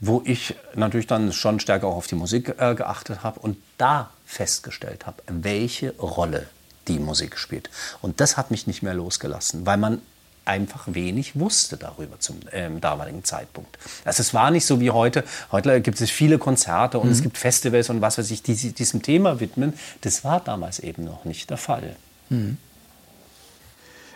[0.00, 4.08] wo ich natürlich dann schon stärker auch auf die Musik äh, geachtet habe und da
[4.26, 6.46] festgestellt habe, welche Rolle
[6.88, 7.70] die Musik spielt.
[8.02, 10.02] Und das hat mich nicht mehr losgelassen, weil man
[10.44, 13.78] einfach wenig wusste darüber zum ähm, damaligen Zeitpunkt.
[14.04, 15.24] Also es war nicht so wie heute.
[15.50, 17.12] Heute gibt es viele Konzerte und mhm.
[17.12, 19.74] es gibt Festivals und was weiß ich, die diesem Thema widmen.
[20.02, 21.96] Das war damals eben noch nicht der Fall.
[22.28, 22.58] Mhm.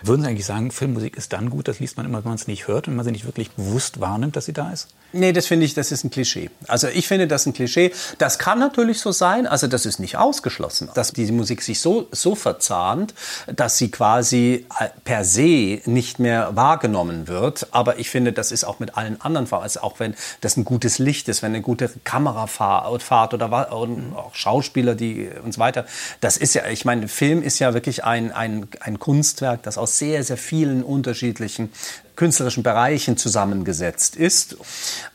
[0.02, 2.46] Würden Sie eigentlich sagen, Filmmusik ist dann gut, das liest man immer, wenn man es
[2.46, 4.88] nicht hört und man sie nicht wirklich bewusst wahrnimmt, dass sie da ist?
[5.12, 6.50] Nee, das finde ich, das ist ein Klischee.
[6.68, 7.92] Also ich finde das ein Klischee.
[8.18, 12.06] Das kann natürlich so sein, also das ist nicht ausgeschlossen, dass die Musik sich so,
[12.12, 13.14] so verzahnt,
[13.54, 17.66] dass sie quasi äh, per se nicht mehr wahrgenommen wird.
[17.72, 20.64] Aber ich finde, das ist auch mit allen anderen Farben, also auch wenn das ein
[20.64, 25.86] gutes Licht ist, wenn eine gute Kamerafahrt oder auch Schauspieler, die und so weiter.
[26.20, 29.89] Das ist ja, ich meine, Film ist ja wirklich ein, ein, ein Kunstwerk, das aus
[29.98, 31.70] sehr, sehr vielen unterschiedlichen
[32.16, 34.56] künstlerischen Bereichen zusammengesetzt ist.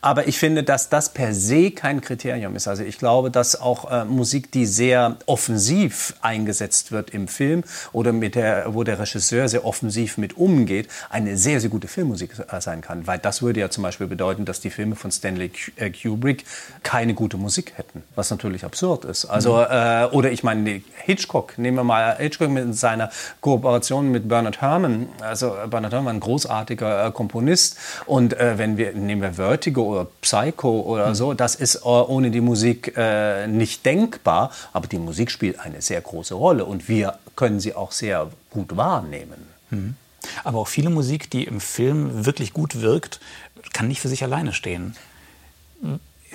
[0.00, 2.66] Aber ich finde, dass das per se kein Kriterium ist.
[2.66, 8.12] Also ich glaube, dass auch äh, Musik, die sehr offensiv eingesetzt wird im Film oder
[8.12, 12.60] mit der, wo der Regisseur sehr offensiv mit umgeht, eine sehr, sehr gute Filmmusik äh,
[12.60, 13.06] sein kann.
[13.06, 16.44] Weil das würde ja zum Beispiel bedeuten, dass die Filme von Stanley äh, Kubrick
[16.82, 19.26] keine gute Musik hätten, was natürlich absurd ist.
[19.26, 19.66] Also, mhm.
[19.70, 25.08] äh, oder ich meine, Hitchcock, nehmen wir mal Hitchcock mit seiner Kooperation mit Bernard Herrmann.
[25.20, 27.76] Also Bernard Herrmann ein großartiger äh, Komponist.
[28.06, 32.30] Und äh, wenn wir, nehmen wir Vertigo oder Psycho oder so, das ist äh, ohne
[32.30, 34.50] die Musik äh, nicht denkbar.
[34.72, 38.76] Aber die Musik spielt eine sehr große Rolle und wir können sie auch sehr gut
[38.76, 39.46] wahrnehmen.
[39.70, 39.96] Mhm.
[40.44, 43.20] Aber auch viele Musik, die im Film wirklich gut wirkt,
[43.72, 44.96] kann nicht für sich alleine stehen.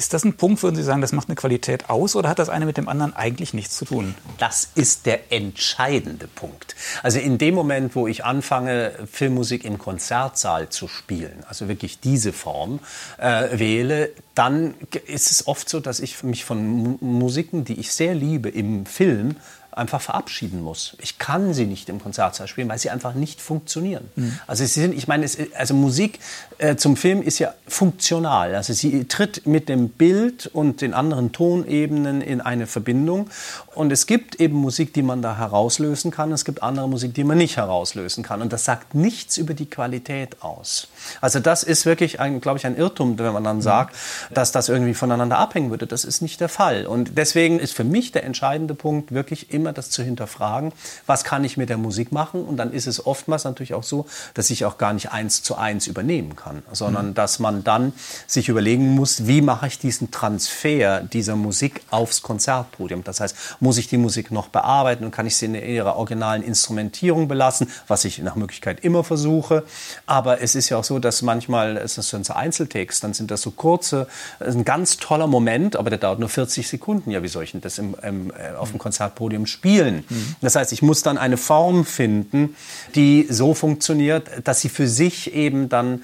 [0.01, 2.49] Ist das ein Punkt, würden Sie sagen, das macht eine Qualität aus oder hat das
[2.49, 4.15] eine mit dem anderen eigentlich nichts zu tun?
[4.39, 6.75] Das ist der entscheidende Punkt.
[7.03, 12.33] Also in dem Moment, wo ich anfange, Filmmusik im Konzertsaal zu spielen, also wirklich diese
[12.33, 12.79] Form
[13.19, 14.73] äh, wähle, dann
[15.05, 19.35] ist es oft so, dass ich mich von Musiken, die ich sehr liebe im Film,
[19.71, 20.97] einfach verabschieden muss.
[20.99, 24.09] Ich kann sie nicht im Konzertsaal spielen, weil sie einfach nicht funktionieren.
[24.15, 24.39] Mhm.
[24.47, 26.19] Also sie sind, ich meine, es, also Musik
[26.57, 28.53] äh, zum Film ist ja funktional.
[28.55, 33.29] Also sie tritt mit dem Bild und den anderen Tonebenen in eine Verbindung.
[33.73, 36.31] Und es gibt eben Musik, die man da herauslösen kann.
[36.31, 38.41] Es gibt andere Musik, die man nicht herauslösen kann.
[38.41, 40.89] Und das sagt nichts über die Qualität aus.
[41.21, 43.61] Also das ist wirklich, glaube ich, ein Irrtum, wenn man dann mhm.
[43.61, 43.95] sagt,
[44.33, 45.87] dass das irgendwie voneinander abhängen würde.
[45.87, 46.85] Das ist nicht der Fall.
[46.85, 50.73] Und deswegen ist für mich der entscheidende Punkt wirklich immer das zu hinterfragen,
[51.05, 52.43] was kann ich mit der Musik machen?
[52.43, 55.55] Und dann ist es oftmals natürlich auch so, dass ich auch gar nicht eins zu
[55.55, 57.13] eins übernehmen kann, sondern mhm.
[57.13, 57.93] dass man dann
[58.27, 63.03] sich überlegen muss, wie mache ich diesen Transfer dieser Musik aufs Konzertpodium?
[63.03, 66.41] Das heißt, muss ich die Musik noch bearbeiten und kann ich sie in ihrer originalen
[66.41, 69.63] Instrumentierung belassen, was ich nach Möglichkeit immer versuche.
[70.05, 73.29] Aber es ist ja auch so, dass manchmal, es ist so ein Einzeltext, dann sind
[73.29, 74.07] das so kurze,
[74.39, 77.11] ein ganz toller Moment, aber der dauert nur 40 Sekunden.
[77.11, 80.03] Ja, wie soll ich denn das im, im, äh, auf dem Konzertpodium spielen?
[80.41, 82.55] Das heißt, ich muss dann eine Form finden,
[82.95, 86.03] die so funktioniert, dass sie für sich eben dann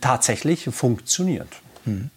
[0.00, 1.48] tatsächlich funktioniert.
[1.84, 2.10] Mhm.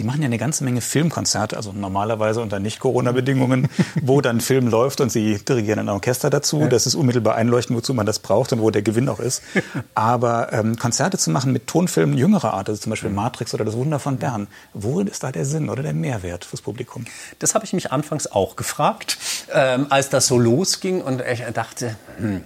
[0.00, 3.68] Sie machen ja eine ganze Menge Filmkonzerte, also normalerweise unter Nicht-Corona-Bedingungen,
[4.00, 6.60] wo dann Film läuft und Sie dirigieren ein Orchester dazu.
[6.60, 6.68] Ja.
[6.68, 9.42] Das ist unmittelbar einleuchten, wozu man das braucht und wo der Gewinn auch ist.
[9.94, 13.76] Aber ähm, Konzerte zu machen mit Tonfilmen jüngerer Art, also zum Beispiel Matrix oder Das
[13.76, 17.04] Wunder von Bern, wo ist da der Sinn oder der Mehrwert fürs Publikum?
[17.38, 19.18] Das habe ich mich anfangs auch gefragt,
[19.52, 22.44] ähm, als das so losging und ich dachte, hm,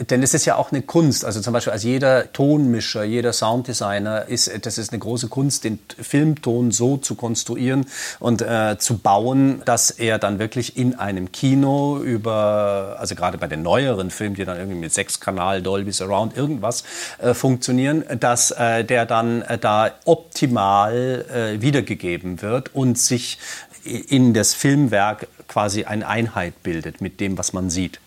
[0.00, 1.24] denn es ist ja auch eine Kunst.
[1.24, 5.78] Also zum Beispiel als jeder Tonmischer, jeder Sounddesigner ist, das ist eine große Kunst, den
[6.00, 7.86] Filmton so zu konstruieren
[8.20, 13.46] und äh, zu bauen, dass er dann wirklich in einem Kino über, also gerade bei
[13.46, 16.84] den neueren Filmen, die dann irgendwie mit sechs Kanal, Dolby Surround, irgendwas
[17.18, 23.38] äh, funktionieren, dass äh, der dann äh, da optimal äh, wiedergegeben wird und sich
[23.84, 28.00] in das Filmwerk quasi eine Einheit bildet mit dem, was man sieht.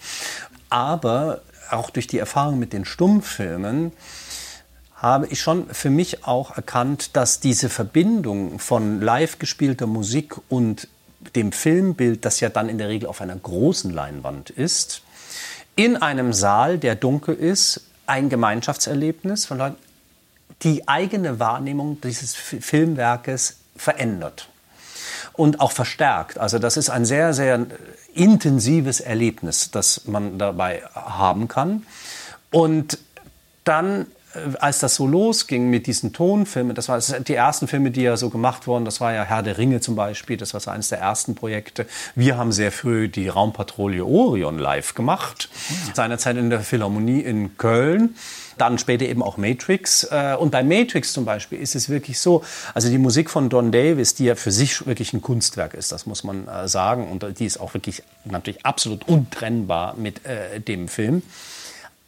[0.69, 1.41] Aber
[1.73, 3.91] auch durch die Erfahrung mit den Stummfilmen,
[4.95, 10.87] habe ich schon für mich auch erkannt, dass diese Verbindung von live gespielter Musik und
[11.35, 15.01] dem Filmbild, das ja dann in der Regel auf einer großen Leinwand ist,
[15.75, 19.77] in einem Saal, der dunkel ist, ein Gemeinschaftserlebnis von Leuten,
[20.61, 24.50] die eigene Wahrnehmung dieses Filmwerkes verändert
[25.33, 26.37] und auch verstärkt.
[26.37, 27.65] Also das ist ein sehr, sehr
[28.13, 31.85] intensives Erlebnis, das man dabei haben kann.
[32.51, 32.97] Und
[33.63, 38.01] dann äh, als das so losging mit diesen Tonfilmen, das waren die ersten Filme, die
[38.01, 40.71] ja so gemacht wurden, das war ja Herr der Ringe zum Beispiel, das war so
[40.71, 41.85] eines der ersten Projekte.
[42.15, 45.49] Wir haben sehr früh die Raumpatrouille Orion live gemacht,
[45.87, 45.95] ja.
[45.95, 48.15] seinerzeit in der Philharmonie in Köln
[48.57, 50.03] dann später eben auch Matrix.
[50.03, 53.71] Äh, und bei Matrix zum Beispiel ist es wirklich so, also die Musik von Don
[53.71, 57.09] Davis, die ja für sich wirklich ein Kunstwerk ist, das muss man äh, sagen.
[57.09, 61.23] Und die ist auch wirklich natürlich absolut untrennbar mit äh, dem Film.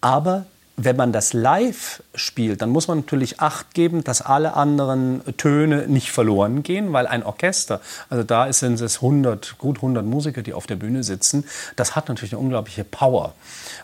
[0.01, 5.21] Aber wenn man das live spielt, dann muss man natürlich Acht geben, dass alle anderen
[5.37, 7.79] Töne nicht verloren gehen, weil ein Orchester,
[8.09, 12.09] also da sind es 100, gut 100 Musiker, die auf der Bühne sitzen, das hat
[12.09, 13.33] natürlich eine unglaubliche Power.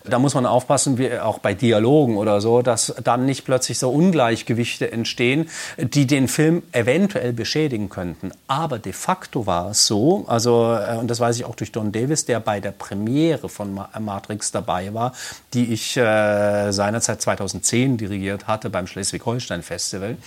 [0.04, 3.90] Da muss man aufpassen, wie auch bei Dialogen oder so, dass dann nicht plötzlich so
[3.90, 8.32] Ungleichgewichte entstehen, die den Film eventuell beschädigen könnten.
[8.48, 11.92] Aber de facto war es so, also, äh, und das weiß ich auch durch Don
[11.92, 15.14] Davis, der bei der Premiere von Matrix dabei war,
[15.54, 20.18] die ich äh, seinerzeit 2010 dirigiert hatte beim Schleswig-Holstein Festival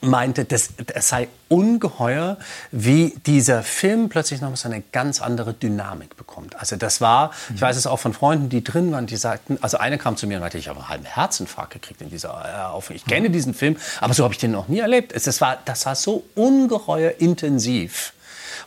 [0.00, 2.36] meinte, das, das sei ungeheuer,
[2.70, 6.56] wie dieser Film plötzlich noch so eine ganz andere Dynamik bekommt.
[6.58, 9.78] Also das war, ich weiß es auch von Freunden, die drin waren, die sagten, also
[9.78, 12.62] eine kam zu mir und meinte, ich habe einen halben Herzinfarkt gekriegt in dieser äh,
[12.70, 12.96] Aufführung.
[12.96, 15.14] Ich kenne diesen Film, aber so habe ich den noch nie erlebt.
[15.14, 18.12] Das war, das war so ungeheuer intensiv.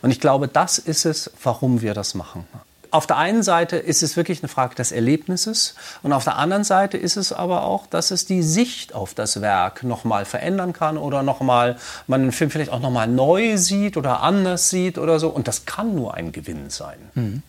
[0.02, 2.46] Und ich glaube, das ist es, warum wir das machen
[2.94, 6.62] auf der einen Seite ist es wirklich eine Frage des Erlebnisses und auf der anderen
[6.62, 10.96] Seite ist es aber auch, dass es die Sicht auf das Werk nochmal verändern kann
[10.96, 11.76] oder nochmal,
[12.06, 15.28] man den Film vielleicht auch nochmal neu sieht oder anders sieht oder so.
[15.28, 16.98] Und das kann nur ein Gewinn sein.
[17.14, 17.42] Mhm.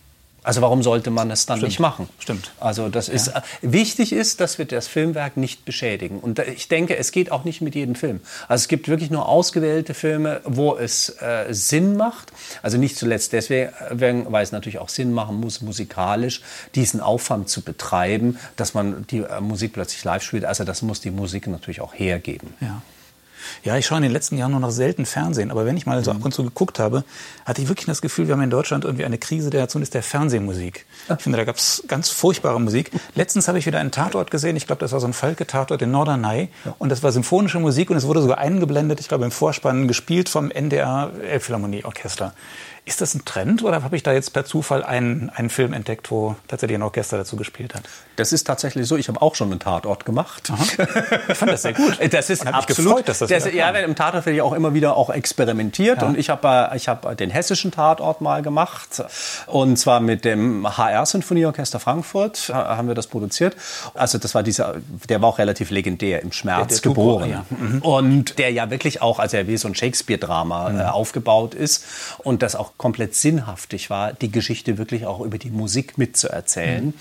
[0.46, 1.70] Also warum sollte man es dann Stimmt.
[1.70, 2.08] nicht machen?
[2.20, 2.52] Stimmt.
[2.60, 3.42] Also das ist ja.
[3.62, 6.20] wichtig ist, dass wir das Filmwerk nicht beschädigen.
[6.20, 8.20] Und ich denke, es geht auch nicht mit jedem Film.
[8.46, 12.32] Also es gibt wirklich nur ausgewählte Filme, wo es äh, Sinn macht.
[12.62, 16.42] Also nicht zuletzt deswegen, weil es natürlich auch Sinn machen muss, musikalisch
[16.76, 20.44] diesen Aufwand zu betreiben, dass man die äh, Musik plötzlich live spielt.
[20.44, 22.54] Also das muss die Musik natürlich auch hergeben.
[22.60, 22.82] Ja.
[23.64, 25.50] Ja, ich schaue in den letzten Jahren nur noch selten Fernsehen.
[25.50, 27.04] Aber wenn ich mal so ab und zu geguckt habe,
[27.44, 30.02] hatte ich wirklich das Gefühl, wir haben in Deutschland irgendwie eine Krise der zumindest der
[30.02, 30.86] Fernsehmusik.
[31.16, 32.90] Ich finde, da gab es ganz furchtbare Musik.
[33.14, 34.56] Letztens habe ich wieder einen Tatort gesehen.
[34.56, 36.48] Ich glaube, das war so ein Falke-Tatort in Norderney.
[36.78, 40.28] Und das war symphonische Musik und es wurde sogar eingeblendet, ich glaube, im Vorspann gespielt
[40.28, 42.34] vom NDR Elbphilharmonie-Orchester.
[42.84, 46.10] Ist das ein Trend oder habe ich da jetzt per Zufall einen, einen Film entdeckt,
[46.10, 47.82] wo tatsächlich ein Orchester dazu gespielt hat?
[48.16, 48.96] Das ist tatsächlich so.
[48.96, 50.50] Ich habe auch schon einen Tatort gemacht.
[50.50, 50.62] Aha.
[51.28, 51.98] Ich fand das sehr gut.
[52.16, 52.76] Das ist absolut.
[52.96, 56.00] Gefreut, dass das, das ja, im Tatort werde ich auch immer wieder auch experimentiert.
[56.00, 56.08] Ja.
[56.08, 59.02] Und ich habe ich hab den hessischen Tatort mal gemacht.
[59.46, 63.56] Und zwar mit dem HR-Sinfonieorchester Frankfurt haben wir das produziert.
[63.94, 64.76] Also das war dieser,
[65.08, 67.30] der war auch relativ legendär, im Schmerz der, der geboren.
[67.30, 67.46] Ja.
[67.50, 67.82] Mhm.
[67.82, 70.80] Und der ja wirklich auch, also er wie so ein Shakespeare-Drama mhm.
[70.80, 71.84] äh, aufgebaut ist.
[72.18, 76.86] Und das auch komplett sinnhaftig war, die Geschichte wirklich auch über die Musik mitzuerzählen.
[76.86, 76.94] Mhm.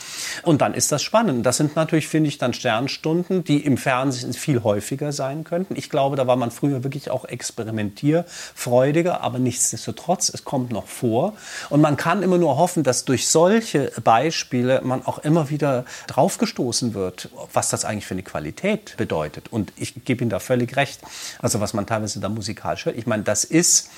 [0.43, 1.45] Und dann ist das spannend.
[1.45, 5.75] Das sind natürlich, finde ich, dann Sternstunden, die im Fernsehen viel häufiger sein könnten.
[5.75, 11.33] Ich glaube, da war man früher wirklich auch experimentierfreudiger, aber nichtsdestotrotz, es kommt noch vor.
[11.69, 16.93] Und man kann immer nur hoffen, dass durch solche Beispiele man auch immer wieder draufgestoßen
[16.93, 19.51] wird, was das eigentlich für eine Qualität bedeutet.
[19.51, 21.01] Und ich gebe Ihnen da völlig recht.
[21.39, 23.89] Also was man teilweise da musikalisch hört, ich meine, das ist,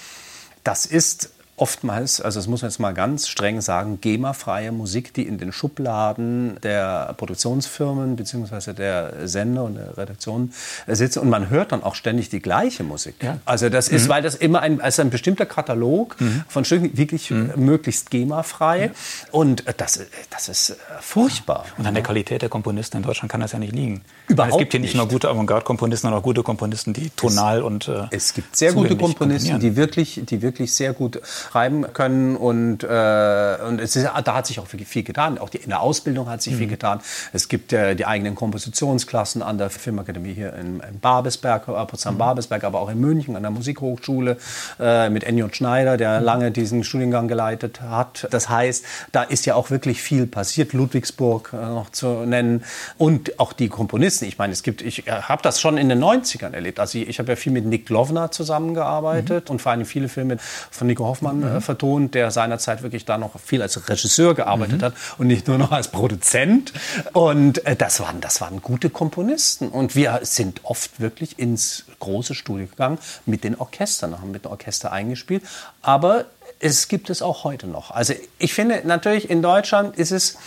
[0.63, 5.23] das ist oftmals, also das muss man jetzt mal ganz streng sagen, GEMA-freie Musik, die
[5.23, 8.73] in den Schubladen der Produktionsfirmen bzw.
[8.73, 10.53] der Sender und der Redaktion
[10.85, 13.15] sitzt und man hört dann auch ständig die gleiche Musik.
[13.23, 13.39] Ja.
[13.45, 14.09] Also das ist, mhm.
[14.09, 16.43] weil das immer ein, also ein bestimmter Katalog mhm.
[16.47, 17.51] von Stücken wirklich mhm.
[17.55, 18.91] möglichst GEMA-frei ja.
[19.31, 21.65] und das, das ist furchtbar.
[21.79, 24.01] Und an der Qualität der Komponisten in Deutschland kann das ja nicht liegen.
[24.27, 27.63] Überhaupt es gibt hier nicht, nur gute Avantgarde-Komponisten, sondern auch gute Komponisten, die tonal es,
[27.63, 32.35] und äh, Es gibt sehr gute Komponisten, die wirklich, die wirklich sehr gut schreiben können
[32.35, 35.37] und, äh, und es ist, da hat sich auch viel getan.
[35.37, 36.57] Auch die, in der Ausbildung hat sich mhm.
[36.57, 36.99] viel getan.
[37.33, 42.63] Es gibt äh, die eigenen Kompositionsklassen an der Filmakademie hier in, in Babelsberg, äh, Potsdam-Babelsberg,
[42.63, 44.37] aber auch in München an der Musikhochschule
[44.79, 46.25] äh, mit Ennio Schneider, der mhm.
[46.25, 48.27] lange diesen Studiengang geleitet hat.
[48.31, 50.73] Das heißt, da ist ja auch wirklich viel passiert.
[50.73, 52.63] Ludwigsburg äh, noch zu nennen
[52.97, 54.25] und auch die Komponisten.
[54.25, 56.79] Ich meine, es gibt, ich äh, habe das schon in den 90ern erlebt.
[56.79, 59.53] Also ich, ich habe ja viel mit Nick Lovner zusammengearbeitet mhm.
[59.53, 61.61] und vor allem viele Filme von Nico Hoffmann mhm.
[61.61, 64.85] vertont, der seinerzeit wirklich da noch viel als Regisseur gearbeitet mhm.
[64.85, 66.73] hat und nicht nur noch als Produzent.
[67.13, 69.69] Und äh, das, waren, das waren gute Komponisten.
[69.69, 74.51] Und wir sind oft wirklich ins große Studio gegangen mit den Orchestern, haben mit dem
[74.51, 75.43] Orchester eingespielt.
[75.81, 76.25] Aber
[76.59, 77.91] es gibt es auch heute noch.
[77.91, 80.37] Also ich finde natürlich in Deutschland ist es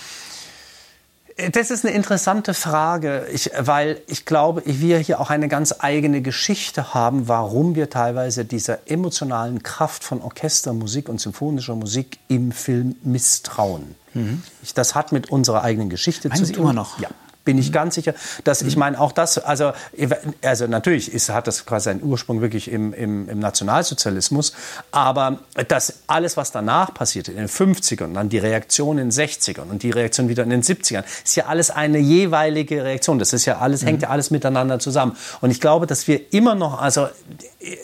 [1.53, 6.22] das ist eine interessante Frage, ich, weil ich glaube, wir hier auch eine ganz eigene
[6.22, 12.96] Geschichte haben, warum wir teilweise dieser emotionalen Kraft von Orchestermusik und symphonischer Musik im Film
[13.03, 13.94] misstrauen.
[14.14, 14.42] Mhm.
[14.74, 16.64] Das hat mit unserer eigenen Geschichte Meinen zu Sie tun.
[16.64, 16.98] immer noch?
[17.00, 17.09] Ja
[17.50, 19.72] bin ich ganz sicher, dass ich meine auch das, also,
[20.40, 24.52] also natürlich ist, hat das quasi seinen Ursprung wirklich im, im, im Nationalsozialismus,
[24.92, 29.10] aber das alles, was danach passiert, in den 50ern und dann die Reaktion in den
[29.10, 33.18] 60ern und die Reaktion wieder in den 70ern, ist ja alles eine jeweilige Reaktion.
[33.18, 33.86] Das ist ja alles, mhm.
[33.86, 35.16] hängt ja alles miteinander zusammen.
[35.40, 37.08] Und ich glaube, dass wir immer noch, also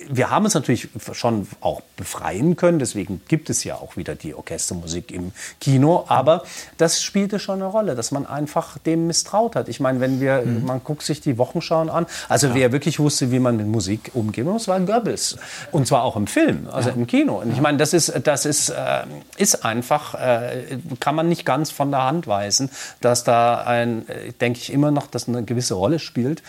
[0.09, 4.33] wir haben uns natürlich schon auch befreien können, deswegen gibt es ja auch wieder die
[4.33, 6.45] Orchestermusik im Kino, aber
[6.79, 9.69] das spielte schon eine Rolle, dass man einfach dem misstraut hat.
[9.69, 10.65] Ich meine, wenn wir, mhm.
[10.65, 12.55] man guckt sich die Wochenschauen an, also ja.
[12.55, 15.37] wer wirklich wusste, wie man mit Musik umgehen muss, war Goebbels.
[15.73, 16.95] Und zwar auch im Film, also ja.
[16.95, 17.41] im Kino.
[17.41, 19.05] Und ich meine, das ist, das ist, äh,
[19.37, 24.33] ist einfach, äh, kann man nicht ganz von der Hand weisen, dass da ein, äh,
[24.33, 26.43] denke ich immer noch, dass eine gewisse Rolle spielt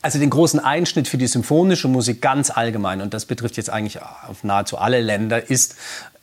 [0.00, 4.00] also den großen Einschnitt für die symphonische Musik ganz allgemein, und das betrifft jetzt eigentlich
[4.00, 5.74] auf nahezu alle Länder, ist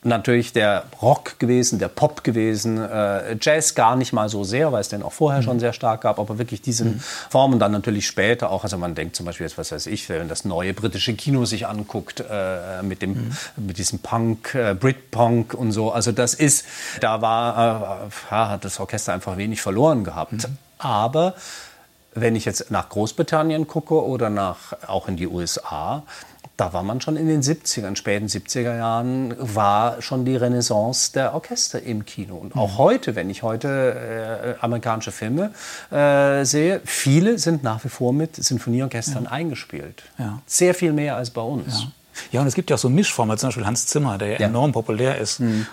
[0.05, 4.81] natürlich der Rock gewesen, der Pop gewesen, äh, Jazz gar nicht mal so sehr, weil
[4.81, 5.45] es den auch vorher mhm.
[5.45, 6.99] schon sehr stark gab, aber wirklich diese mhm.
[6.99, 10.27] Formen dann natürlich später auch, also man denkt zum Beispiel jetzt, was weiß ich, wenn
[10.27, 13.31] das neue britische Kino sich anguckt, äh, mit dem, mhm.
[13.57, 16.65] mit diesem Punk, äh, Britpunk und so, also das ist,
[17.01, 20.57] da war, äh, ja, hat das Orchester einfach wenig verloren gehabt, mhm.
[20.77, 21.33] aber
[22.15, 26.03] wenn ich jetzt nach Großbritannien gucke oder nach, auch in die USA,
[26.57, 31.33] da war man schon in den 70ern, späten 70er Jahren, war schon die Renaissance der
[31.33, 32.35] Orchester im Kino.
[32.35, 32.77] Und auch mhm.
[32.77, 35.51] heute, wenn ich heute äh, amerikanische Filme
[35.91, 39.31] äh, sehe, viele sind nach wie vor mit Sinfonieorchestern ja.
[39.31, 40.03] eingespielt.
[40.17, 40.41] Ja.
[40.45, 41.81] Sehr viel mehr als bei uns.
[41.81, 41.91] Ja.
[42.35, 44.47] Ja, und es gibt ja auch so Mischformen, zum Beispiel Hans Zimmer, der ja, ja.
[44.47, 45.67] enorm populär ist mhm.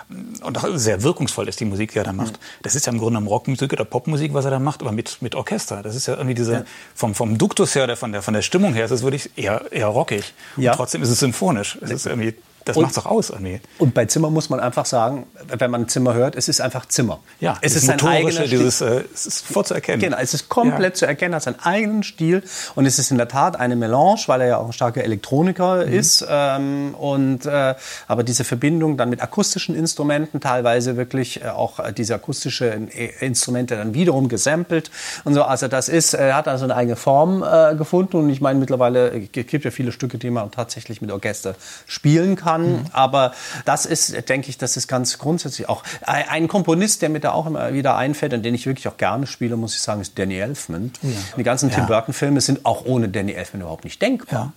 [0.44, 2.34] und auch sehr wirkungsvoll ist, die Musik, die er da macht.
[2.34, 2.62] Mhm.
[2.62, 5.20] Das ist ja im Grunde genommen Rockmusik oder Popmusik, was er da macht, aber mit,
[5.22, 5.82] mit Orchester.
[5.82, 6.64] Das ist ja irgendwie diese, ja.
[6.94, 9.72] vom, vom Duktus her oder von der, von der Stimmung her, ist es wirklich eher,
[9.72, 10.34] eher rockig.
[10.56, 10.70] Ja.
[10.70, 11.78] Und trotzdem ist es symphonisch.
[11.80, 13.60] Es ist irgendwie das macht doch aus, Anni.
[13.78, 17.20] Und bei Zimmer muss man einfach sagen, wenn man Zimmer hört, es ist einfach Zimmer.
[17.40, 20.00] Ja, es ist ein eigener dieses, äh, es ist vorzuerkennen.
[20.00, 20.98] Genau, es ist komplett ja.
[20.98, 22.42] zu erkennen, hat seinen eigenen Stil
[22.74, 25.86] und es ist in der Tat eine Melange, weil er ja auch ein starker Elektroniker
[25.86, 25.92] mhm.
[25.92, 26.24] ist.
[26.28, 27.74] Ähm, und äh,
[28.06, 33.76] aber diese Verbindung dann mit akustischen Instrumenten, teilweise wirklich äh, auch diese akustischen äh, Instrumente
[33.76, 34.90] dann wiederum gesampelt
[35.24, 35.42] und so.
[35.42, 39.20] Also das ist, er hat also eine eigene Form äh, gefunden und ich meine mittlerweile
[39.20, 41.54] gibt ja viele Stücke, die man tatsächlich mit Orchester
[41.86, 42.72] spielen kann kann.
[42.72, 42.86] Mhm.
[42.92, 43.32] Aber
[43.64, 47.46] das ist, denke ich, das ist ganz grundsätzlich auch ein Komponist, der mir da auch
[47.46, 50.38] immer wieder einfällt und den ich wirklich auch gerne spiele, muss ich sagen, ist Danny
[50.38, 50.92] Elfman.
[51.02, 51.10] Ja.
[51.36, 54.52] Die ganzen Tim Burton-Filme sind auch ohne Danny Elfman überhaupt nicht denkbar.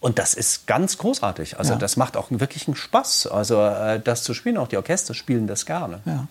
[0.00, 1.58] Und das ist ganz großartig.
[1.58, 4.56] Also das macht auch wirklich einen Spaß, also äh, das zu spielen.
[4.56, 6.00] Auch die Orchester spielen das gerne.
[6.04, 6.26] Ja.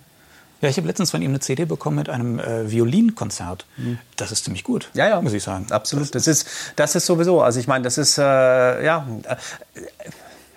[0.69, 3.65] Ich habe letztens von ihm eine CD bekommen mit einem äh, Violinkonzert.
[3.77, 3.97] Mhm.
[4.15, 5.21] Das ist ziemlich gut, ja, ja.
[5.21, 5.67] muss ich sagen.
[5.71, 6.13] Absolut.
[6.13, 9.35] Das ist, das ist sowieso, also ich meine, das ist, äh, ja, äh,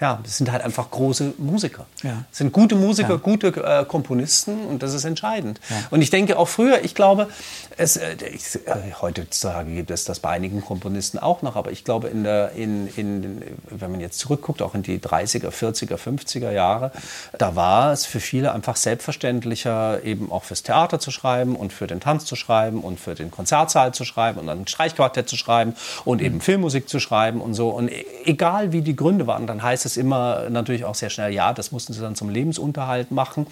[0.04, 1.86] ja, das sind halt einfach große Musiker.
[2.02, 2.24] Ja.
[2.28, 3.16] Das sind gute Musiker, ja.
[3.16, 5.62] gute äh, Komponisten und das ist entscheidend.
[5.70, 5.76] Ja.
[5.90, 7.28] Und ich denke auch früher, ich glaube,
[7.76, 11.84] es, äh, ich, äh, heutzutage gibt es das bei einigen Komponisten auch noch, aber ich
[11.84, 16.50] glaube, in der, in, in, wenn man jetzt zurückguckt, auch in die 30er, 40er, 50er
[16.50, 16.92] Jahre,
[17.38, 21.86] da war es für viele einfach selbstverständlicher, eben auch fürs Theater zu schreiben und für
[21.86, 25.36] den Tanz zu schreiben und für den Konzertsaal zu schreiben und dann ein Streichquartett zu
[25.36, 26.40] schreiben und eben mhm.
[26.40, 27.70] Filmmusik zu schreiben und so.
[27.70, 31.32] Und e, egal wie die Gründe waren, dann heißt es immer natürlich auch sehr schnell,
[31.32, 33.46] ja, das mussten sie dann zum Lebensunterhalt machen.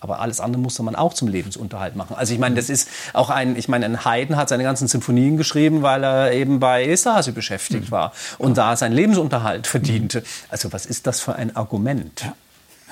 [0.00, 2.16] Aber alles andere musste man auch zum Lebensunterhalt machen.
[2.16, 5.36] Also ich meine, das ist auch ein, ich meine, ein Haydn hat seine ganzen Symphonien
[5.36, 10.22] geschrieben, weil er eben bei Esterhazy beschäftigt war und da seinen Lebensunterhalt verdiente.
[10.48, 12.22] Also was ist das für ein Argument?
[12.22, 12.34] Ja.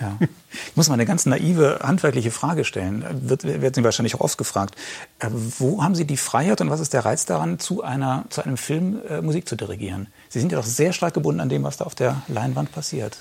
[0.00, 0.18] Ja.
[0.66, 3.04] Ich muss mal eine ganz naive handwerkliche Frage stellen.
[3.28, 4.74] Wird, wird Sie wahrscheinlich auch oft gefragt.
[5.20, 8.44] Äh, wo haben Sie die Freiheit und was ist der Reiz daran, zu, einer, zu
[8.44, 10.08] einem Film äh, Musik zu dirigieren?
[10.28, 13.18] Sie sind ja doch sehr stark gebunden an dem, was da auf der Leinwand passiert.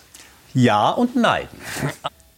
[0.53, 1.47] Ja und nein.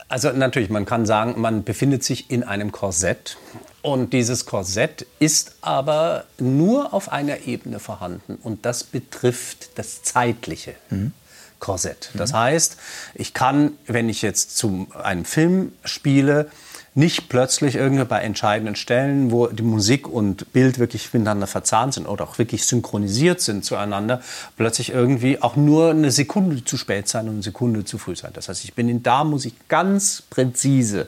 [0.08, 3.38] Also natürlich, man kann sagen, man befindet sich in einem Korsett
[3.82, 10.76] und dieses Korsett ist aber nur auf einer Ebene vorhanden und das betrifft das Zeitliche.
[10.90, 11.12] Mhm.
[11.60, 12.12] Korsett.
[12.14, 12.38] Das mhm.
[12.38, 12.78] heißt,
[13.16, 16.52] ich kann, wenn ich jetzt zu einem Film spiele,
[16.96, 22.08] nicht plötzlich irgendwie bei entscheidenden Stellen, wo die Musik und Bild wirklich miteinander verzahnt sind
[22.08, 24.22] oder auch wirklich synchronisiert sind zueinander,
[24.56, 28.32] plötzlich irgendwie auch nur eine Sekunde zu spät sein und eine Sekunde zu früh sein.
[28.34, 31.08] Das heißt, ich bin in da muss ich ganz präzise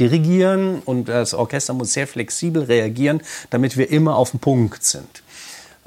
[0.00, 5.22] dirigieren und das Orchester muss sehr flexibel reagieren, damit wir immer auf dem Punkt sind.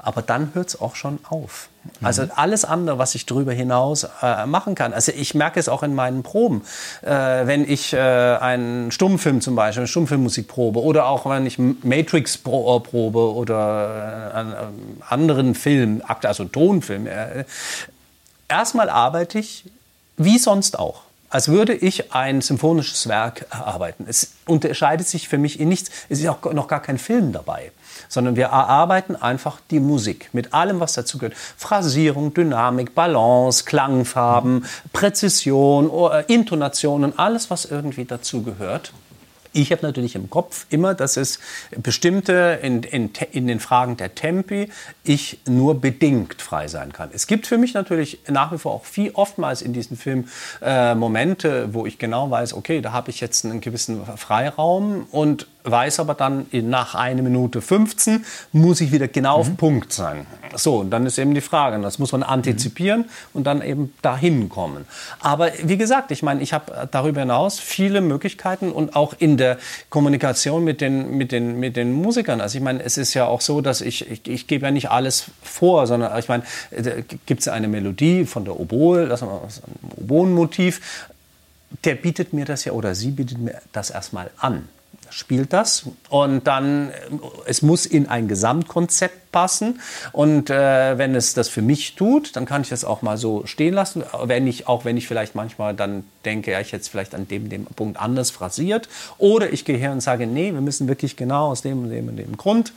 [0.02, 1.68] Aber dann hört es auch schon auf.
[2.00, 4.92] Also alles andere, was ich darüber hinaus äh, machen kann.
[4.92, 6.62] Also ich merke es auch in meinen Proben.
[7.02, 11.58] Äh, wenn ich äh, einen Stummfilm zum Beispiel, eine Stummfilmmusik probe oder auch wenn ich
[11.58, 17.06] Matrix pro, äh, probe oder äh, einen anderen Film, also Tonfilm.
[17.06, 17.44] Äh,
[18.48, 19.64] erstmal arbeite ich
[20.16, 24.04] wie sonst auch als würde ich ein symphonisches Werk erarbeiten.
[24.06, 25.90] Es unterscheidet sich für mich in nichts.
[26.10, 27.72] Es ist auch noch gar kein Film dabei
[28.12, 31.34] sondern wir erarbeiten einfach die Musik mit allem, was dazu gehört.
[31.56, 38.92] Phrasierung, Dynamik, Balance, Klangfarben, Präzision, äh, Intonationen, alles, was irgendwie dazu gehört.
[39.54, 41.38] Ich habe natürlich im Kopf immer, dass es
[41.76, 44.70] bestimmte in, in, in, den Fragen der Tempi
[45.04, 47.10] ich nur bedingt frei sein kann.
[47.12, 50.30] Es gibt für mich natürlich nach wie vor auch viel oftmals in diesen Filmen
[50.62, 55.46] äh, Momente, wo ich genau weiß, okay, da habe ich jetzt einen gewissen Freiraum und
[55.64, 59.40] weiß aber dann nach einer Minute 15 muss ich wieder genau mhm.
[59.40, 60.26] auf Punkt sein.
[60.54, 63.06] So, und dann ist eben die Frage, das muss man antizipieren mhm.
[63.32, 64.84] und dann eben dahin kommen.
[65.20, 69.58] Aber wie gesagt, ich meine, ich habe darüber hinaus viele Möglichkeiten und auch in der
[69.88, 72.40] Kommunikation mit den, mit den, mit den Musikern.
[72.40, 74.90] Also ich meine, es ist ja auch so, dass ich, ich, ich gebe ja nicht
[74.90, 76.42] alles vor, sondern ich meine,
[77.26, 81.08] gibt es eine Melodie von der Oboe, das ist ein Oboenmotiv,
[81.84, 84.68] der bietet mir das ja oder sie bietet mir das erstmal an
[85.12, 86.90] spielt das und dann
[87.46, 89.80] es muss in ein Gesamtkonzept passen
[90.12, 93.46] und äh, wenn es das für mich tut, dann kann ich das auch mal so
[93.46, 96.88] stehen lassen, wenn ich auch wenn ich vielleicht manchmal dann denke, ja, ich hätte es
[96.88, 100.60] vielleicht an dem dem Punkt anders phrasiert oder ich gehe her und sage, nee, wir
[100.60, 102.72] müssen wirklich genau aus dem und dem und dem Grund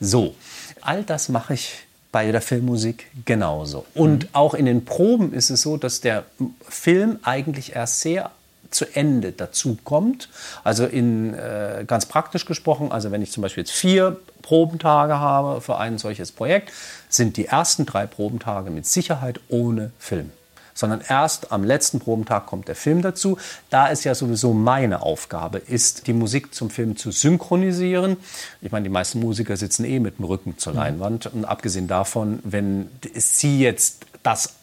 [0.00, 0.34] so.
[0.80, 1.74] All das mache ich
[2.10, 3.84] bei der Filmmusik genauso.
[3.94, 4.28] Und mhm.
[4.32, 6.24] auch in den Proben ist es so, dass der
[6.68, 8.30] Film eigentlich erst sehr
[8.70, 10.28] zu Ende dazu kommt.
[10.64, 15.60] Also in, äh, ganz praktisch gesprochen, also wenn ich zum Beispiel jetzt vier Probentage habe
[15.60, 16.72] für ein solches Projekt,
[17.08, 20.30] sind die ersten drei Probentage mit Sicherheit ohne Film
[20.78, 23.36] sondern erst am letzten Probentag kommt der Film dazu.
[23.68, 28.16] Da ist ja sowieso meine Aufgabe, ist die Musik zum Film zu synchronisieren.
[28.60, 30.78] Ich meine, die meisten Musiker sitzen eh mit dem Rücken zur mhm.
[30.78, 34.54] Leinwand und abgesehen davon, wenn sie jetzt das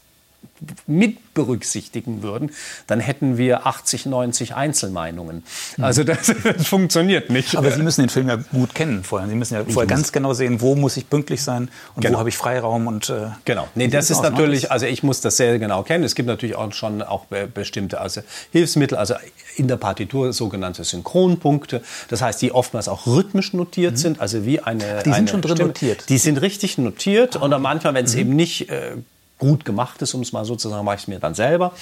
[0.88, 2.52] mit berücksichtigen würden,
[2.88, 5.44] dann hätten wir 80, 90 Einzelmeinungen.
[5.82, 7.58] Also das, das, funktioniert nicht.
[7.58, 9.28] Aber Sie müssen den Film ja gut kennen vorher.
[9.28, 12.16] Sie müssen ja vorher ganz genau sehen, wo muss ich pünktlich sein und genau.
[12.16, 13.68] wo habe ich Freiraum und äh, genau.
[13.76, 16.04] Nee, das ist natürlich, also ich muss das sehr genau kennen.
[16.04, 18.22] Es gibt natürlich auch schon auch bestimmte also
[18.52, 19.16] Hilfsmittel, also
[19.58, 21.82] in der Partitur sogenannte Synchronpunkte.
[22.10, 23.98] Das heißt, die oftmals auch rhythmisch notiert mhm.
[23.98, 25.02] sind, also wie eine.
[25.04, 25.68] Die sind eine schon drin Stimme.
[25.68, 26.10] notiert.
[26.10, 27.42] Die sind richtig notiert ah.
[27.42, 28.22] und manchmal, wenn es mhm.
[28.22, 28.98] eben nicht äh,
[29.38, 31.74] gut gemacht ist, um es mal so zu sagen, mache ich es mir dann selber.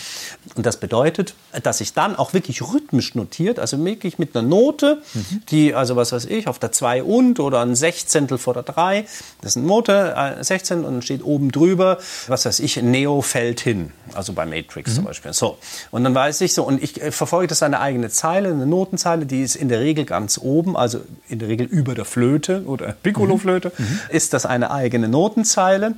[0.56, 5.01] Und das bedeutet, dass ich dann auch wirklich rhythmisch notiert, also wirklich mit einer Note,
[5.14, 5.43] mhm.
[5.49, 9.06] die, also was weiß ich, auf der 2 und oder ein Sechzehntel vor der 3,
[9.41, 13.22] das ist eine Note, äh, 16 und dann steht oben drüber, was weiß ich, Neo
[13.22, 14.95] fällt hin, also bei Matrix mhm.
[14.95, 15.34] zum Beispiel.
[15.34, 15.60] So.
[15.91, 19.28] Und dann weiß ich so, und ich äh, verfolge das eine eigene Zeile, eine Notenzeile,
[19.28, 22.93] die ist in der Regel ganz oben, also in der Regel über der Flöte oder
[22.93, 23.86] Piccolo-Flöte, mhm.
[23.86, 23.99] mhm.
[24.10, 25.93] ist das eine eigene Notenzeile.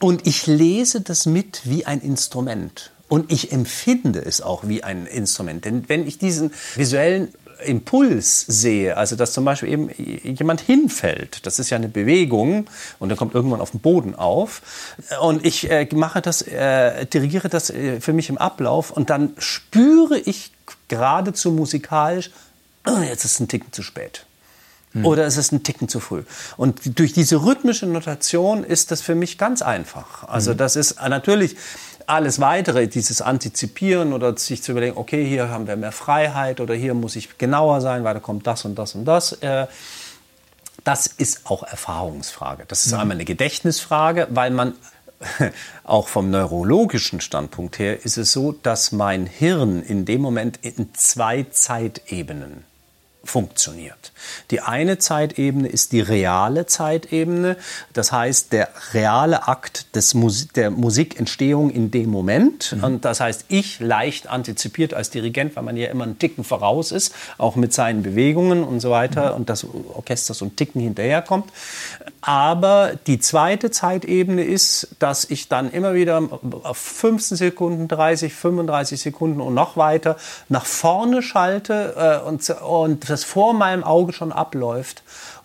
[0.00, 2.92] Und ich lese das mit wie ein Instrument.
[3.08, 5.64] Und ich empfinde es auch wie ein Instrument.
[5.64, 7.32] Denn wenn ich diesen visuellen
[7.64, 9.90] Impuls sehe, also dass zum Beispiel eben
[10.22, 12.66] jemand hinfällt, das ist ja eine Bewegung
[12.98, 14.62] und dann kommt irgendwann auf den Boden auf
[15.20, 19.32] und ich äh, mache das, äh, dirigiere das äh, für mich im Ablauf und dann
[19.38, 20.52] spüre ich
[20.86, 22.30] geradezu musikalisch,
[22.86, 24.24] oh, jetzt ist ein Ticken zu spät.
[24.92, 25.04] Hm.
[25.04, 26.22] Oder ist es ein Ticken zu früh?
[26.56, 30.24] Und durch diese rhythmische Notation ist das für mich ganz einfach.
[30.28, 30.58] Also hm.
[30.58, 31.56] das ist natürlich
[32.06, 36.74] alles weitere, dieses Antizipieren oder sich zu überlegen, okay, hier haben wir mehr Freiheit oder
[36.74, 39.32] hier muss ich genauer sein, weil da kommt das und das und das.
[39.32, 39.66] Äh,
[40.84, 42.64] das ist auch Erfahrungsfrage.
[42.66, 43.00] Das ist mhm.
[43.00, 44.72] einmal eine Gedächtnisfrage, weil man
[45.84, 50.94] auch vom neurologischen Standpunkt her ist es so, dass mein Hirn in dem Moment in
[50.94, 52.64] zwei Zeitebenen
[53.28, 54.12] funktioniert.
[54.50, 57.56] Die eine Zeitebene ist die reale Zeitebene,
[57.92, 62.74] das heißt der reale Akt des Musik, der Musikentstehung in dem Moment.
[62.76, 62.84] Mhm.
[62.84, 66.92] Und das heißt, ich leicht antizipiert als Dirigent, weil man ja immer einen Ticken voraus
[66.92, 69.36] ist, auch mit seinen Bewegungen und so weiter mhm.
[69.36, 71.50] und das Orchester so einen Ticken hinterherkommt.
[72.20, 76.22] Aber die zweite Zeitebene ist, dass ich dann immer wieder
[76.62, 80.16] auf 15 Sekunden, 30, 35 Sekunden und noch weiter
[80.48, 85.02] nach vorne schalte äh, und, und das vor meinem Auge schon abläuft,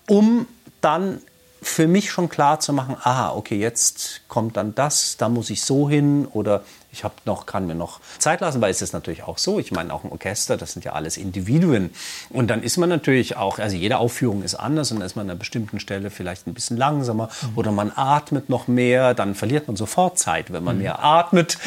[0.07, 0.47] um
[0.82, 1.21] dann
[1.61, 5.63] für mich schon klar zu machen, aha, okay, jetzt kommt dann das, da muss ich
[5.63, 6.63] so hin oder
[6.94, 9.58] ich habe noch, kann mir noch Zeit lassen, weil es ist natürlich auch so.
[9.58, 11.89] Ich meine, auch ein Orchester, das sind ja alles Individuen.
[12.30, 15.26] Und dann ist man natürlich auch, also jede Aufführung ist anders und dann ist man
[15.26, 17.58] an einer bestimmten Stelle vielleicht ein bisschen langsamer mhm.
[17.58, 20.84] oder man atmet noch mehr, dann verliert man sofort Zeit, wenn man mhm.
[20.84, 21.58] mehr atmet.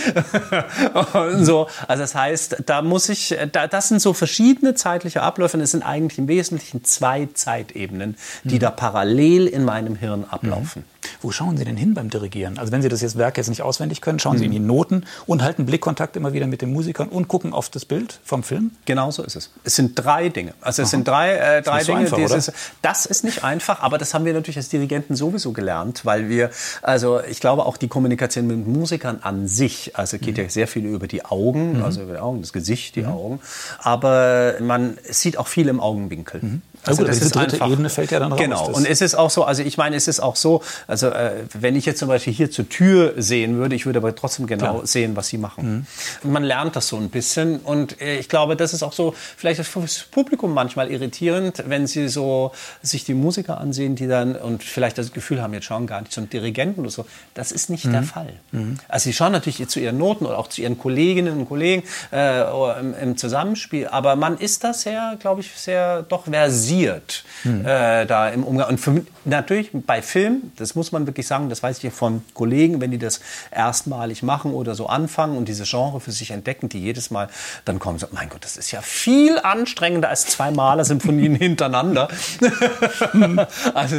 [1.40, 1.66] so.
[1.88, 5.72] Also das heißt, da muss ich, da, das sind so verschiedene zeitliche Abläufe und es
[5.72, 8.60] sind eigentlich im Wesentlichen zwei Zeitebenen, die mhm.
[8.60, 10.84] da parallel in meinem Hirn ablaufen.
[11.06, 11.18] Mhm.
[11.22, 12.58] Wo schauen Sie denn hin beim Dirigieren?
[12.58, 14.66] Also wenn Sie das jetzt Werk jetzt nicht auswendig können, schauen Sie in die mhm.
[14.66, 18.42] Noten und halten Blickkontakt immer wieder mit den Musikern und gucken auf das Bild vom
[18.42, 18.72] Film?
[18.84, 19.50] Genau so ist es.
[19.64, 20.54] Es sind drei Dinge.
[20.60, 20.90] Also es Aha.
[20.90, 22.08] sind drei, äh, drei Dinge.
[22.08, 22.52] So einfach, dieses,
[22.82, 26.50] das ist nicht einfach, aber das haben wir natürlich als Dirigenten sowieso gelernt, weil wir,
[26.82, 30.44] also ich glaube auch die Kommunikation mit Musikern an sich, also geht mhm.
[30.44, 31.84] ja sehr viel über die Augen, mhm.
[31.84, 33.08] also über die Augen, das Gesicht, die mhm.
[33.08, 33.40] Augen,
[33.78, 36.40] aber man sieht auch viel im Augenwinkel.
[36.86, 38.40] Also gut, das diese dritte einfach, Ebene fällt ja dann raus.
[38.40, 38.68] Genau.
[38.68, 41.74] Und es ist auch so, also ich meine, es ist auch so, also äh, wenn
[41.74, 44.86] ich jetzt zum Beispiel hier zur Tür sehen würde, ich würde aber trotzdem genau Klar.
[44.86, 45.86] sehen, was sie machen.
[46.22, 46.32] Mhm.
[46.32, 49.58] Man lernt das so ein bisschen und äh, ich glaube, das ist auch so, vielleicht
[49.58, 54.62] ist fürs Publikum manchmal irritierend, wenn sie so sich die Musiker ansehen, die dann und
[54.62, 57.06] vielleicht das Gefühl haben, jetzt schauen gar nicht zum Dirigenten oder so.
[57.34, 57.92] Das ist nicht mhm.
[57.92, 58.32] der Fall.
[58.52, 58.78] Mhm.
[58.88, 61.82] Also sie schauen natürlich zu ihren Noten oder auch zu ihren Kolleginnen und Kollegen
[62.12, 62.42] äh,
[62.80, 67.64] im, im Zusammenspiel, aber man ist da sehr, glaube ich, sehr doch versiert versiert hm.
[67.64, 68.68] äh, da im Umgang.
[68.68, 72.80] Und für, natürlich bei Film, das muss man wirklich sagen, das weiß ich von Kollegen,
[72.80, 73.20] wenn die das
[73.50, 77.28] erstmalig machen oder so anfangen und diese Genre für sich entdecken, die jedes Mal
[77.64, 82.08] dann kommen so, mein Gott, das ist ja viel anstrengender als zwei Maler-Symphonien hintereinander.
[83.74, 83.96] also,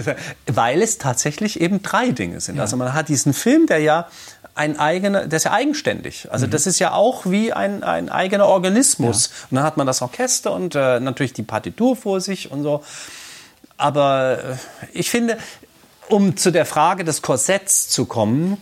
[0.48, 2.58] weil es tatsächlich eben drei Dinge sind.
[2.58, 2.64] Ja.
[2.64, 4.08] Also man hat diesen Film, der ja
[4.58, 6.28] ein eigener, der ist ja eigenständig.
[6.32, 6.51] Also mhm.
[6.51, 9.28] das ist ja auch wie ein, ein eigener Organismus.
[9.28, 9.47] Ja.
[9.49, 12.84] Und dann hat man das Orchester und äh, natürlich die Partitur vor sich und so.
[13.78, 14.55] Aber äh,
[14.93, 15.38] ich finde,
[16.10, 18.58] um zu der Frage des Korsetts zu kommen,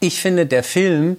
[0.00, 1.18] ich finde, der Film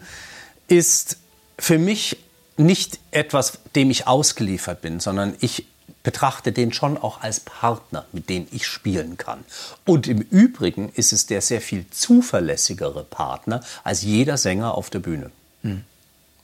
[0.68, 1.18] ist
[1.60, 2.18] für mich
[2.58, 5.66] nicht etwas, dem ich ausgeliefert bin, sondern ich
[6.04, 9.40] betrachte den schon auch als Partner, mit dem ich spielen kann.
[9.86, 15.00] Und im Übrigen ist es der sehr viel zuverlässigere Partner als jeder Sänger auf der
[15.00, 15.32] Bühne.
[15.62, 15.84] Mhm.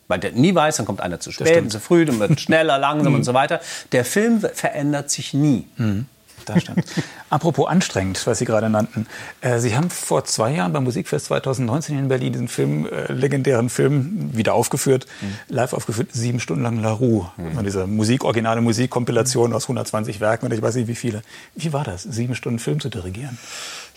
[0.08, 3.14] Weil der nie weiß, dann kommt einer zu spät, zu früh, dann wird schneller, langsam
[3.14, 3.62] und so weiter.
[3.92, 5.68] Der Film verändert sich nie.
[5.78, 6.08] Mhm
[6.50, 6.84] da stand.
[7.30, 9.08] Apropos anstrengend, was Sie gerade nannten.
[9.42, 13.70] Äh, Sie haben vor zwei Jahren beim Musikfest 2019 in Berlin diesen Film, äh, legendären
[13.70, 15.56] Film, wieder aufgeführt, mhm.
[15.56, 17.30] live aufgeführt, sieben Stunden lang La Rue.
[17.38, 17.64] Mhm.
[17.64, 21.22] Diese Musik, originale Musikkompilation aus 120 Werken und ich weiß nicht wie viele.
[21.56, 23.38] Wie war das, sieben Stunden Film zu dirigieren?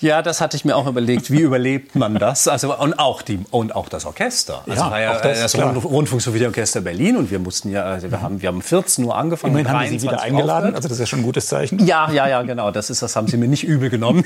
[0.03, 1.31] Ja, das hatte ich mir auch überlegt.
[1.31, 2.49] Wie überlebt man das?
[2.49, 4.65] Also und auch die und auch das Orchester.
[4.69, 8.21] Also ja, war ja das, das Rund Rundfunksophieorchester Berlin und wir mussten ja, also wir
[8.21, 9.57] haben wir haben 14 Uhr angefangen.
[9.57, 10.65] Immerhin haben Sie wieder eingeladen.
[10.65, 10.77] Aufhört.
[10.77, 11.87] Also das ist ja schon ein gutes Zeichen.
[11.87, 12.73] Ja, ja, ja, genau.
[12.73, 14.25] Das ist das haben Sie mir nicht übel genommen.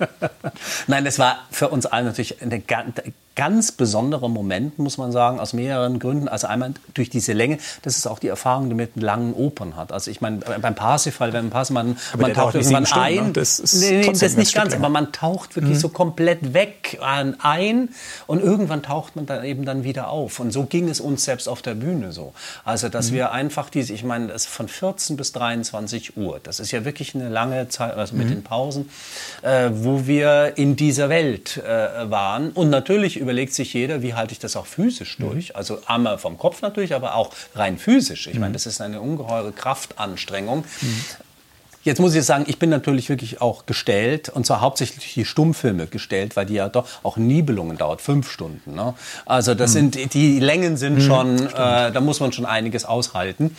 [0.86, 3.00] Nein, das war für uns alle natürlich eine ganz
[3.34, 6.28] ganz besonderer Moment, muss man sagen, aus mehreren Gründen.
[6.28, 9.92] Also einmal durch diese Länge, das ist auch die Erfahrung, die mit langen Opern hat.
[9.92, 13.26] Also ich meine, beim Parsifal, wenn Parsifal, man, man taucht irgendwann Stunden, ein.
[13.26, 13.32] Ne?
[13.32, 15.80] Das ist nee, nee, das nicht ganz, aber man taucht wirklich mhm.
[15.80, 17.88] so komplett weg ein
[18.26, 20.40] und irgendwann taucht man dann eben dann wieder auf.
[20.40, 22.34] Und so ging es uns selbst auf der Bühne so.
[22.64, 23.14] Also, dass mhm.
[23.14, 27.14] wir einfach diese, ich meine, das von 14 bis 23 Uhr, das ist ja wirklich
[27.14, 28.30] eine lange Zeit, also mit mhm.
[28.30, 28.90] den Pausen,
[29.42, 32.50] äh, wo wir in dieser Welt äh, waren.
[32.50, 35.30] Und natürlich überlegt sich jeder, wie halte ich das auch physisch mhm.
[35.30, 35.56] durch?
[35.56, 38.26] Also einmal vom Kopf natürlich, aber auch rein physisch.
[38.26, 38.54] Ich meine, mhm.
[38.54, 40.64] das ist eine ungeheure Kraftanstrengung.
[40.80, 41.04] Mhm.
[41.84, 45.88] Jetzt muss ich sagen, ich bin natürlich wirklich auch gestellt und zwar hauptsächlich die Stummfilme
[45.88, 48.74] gestellt, weil die ja doch auch Nibelungen dauert fünf Stunden.
[48.74, 48.94] Ne?
[49.26, 49.92] Also das mhm.
[49.92, 53.56] sind die Längen sind mhm, schon, äh, da muss man schon einiges aushalten.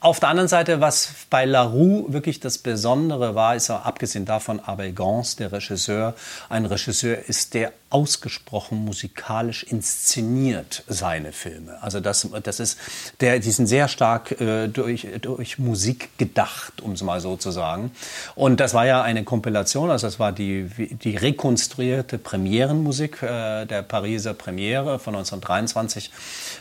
[0.00, 4.60] Auf der anderen Seite, was bei Larue wirklich das Besondere war, ist auch abgesehen davon,
[4.60, 6.14] Abel Gans, der Regisseur,
[6.50, 11.80] ein Regisseur ist, der ausgesprochen musikalisch inszeniert seine Filme.
[11.82, 12.78] Also das, das ist,
[13.20, 17.52] der, die sind sehr stark äh, durch, durch Musik gedacht, um es mal so zu
[17.52, 17.92] sagen.
[18.34, 20.64] Und das war ja eine Kompilation, also das war die,
[21.00, 26.10] die rekonstruierte Premierenmusik äh, der Pariser Premiere von 1923.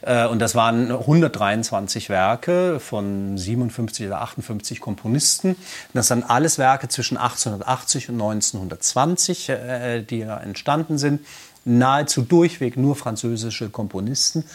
[0.03, 5.55] Äh, und das waren 123 Werke von 57 oder 58 Komponisten.
[5.95, 11.14] Das sind alles Werke zwischen 1880 und 1920, äh, die da entstanden sind
[11.63, 14.45] nahezu durchweg nur französische Komponisten.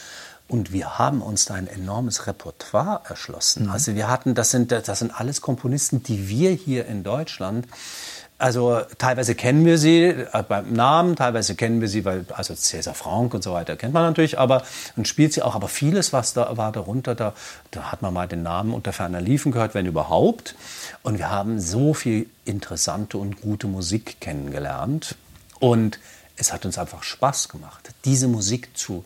[0.49, 3.67] Und wir haben uns da ein enormes Repertoire erschlossen.
[3.67, 3.71] Mhm.
[3.71, 7.67] Also wir hatten, das sind, das sind alles Komponisten, die wir hier in Deutschland
[8.41, 12.95] also teilweise kennen wir sie äh, beim Namen, teilweise kennen wir sie, weil also Cäsar
[12.95, 14.63] Frank und so weiter kennt man natürlich, aber
[14.97, 15.55] und spielt sie auch.
[15.55, 17.35] Aber vieles, was da war darunter, da,
[17.71, 20.55] da hat man mal den Namen unter ferner Liefen gehört, wenn überhaupt.
[21.03, 25.17] Und wir haben so viel interessante und gute Musik kennengelernt.
[25.59, 26.01] Und
[26.41, 29.05] es hat uns einfach Spaß gemacht, diese Musik zu,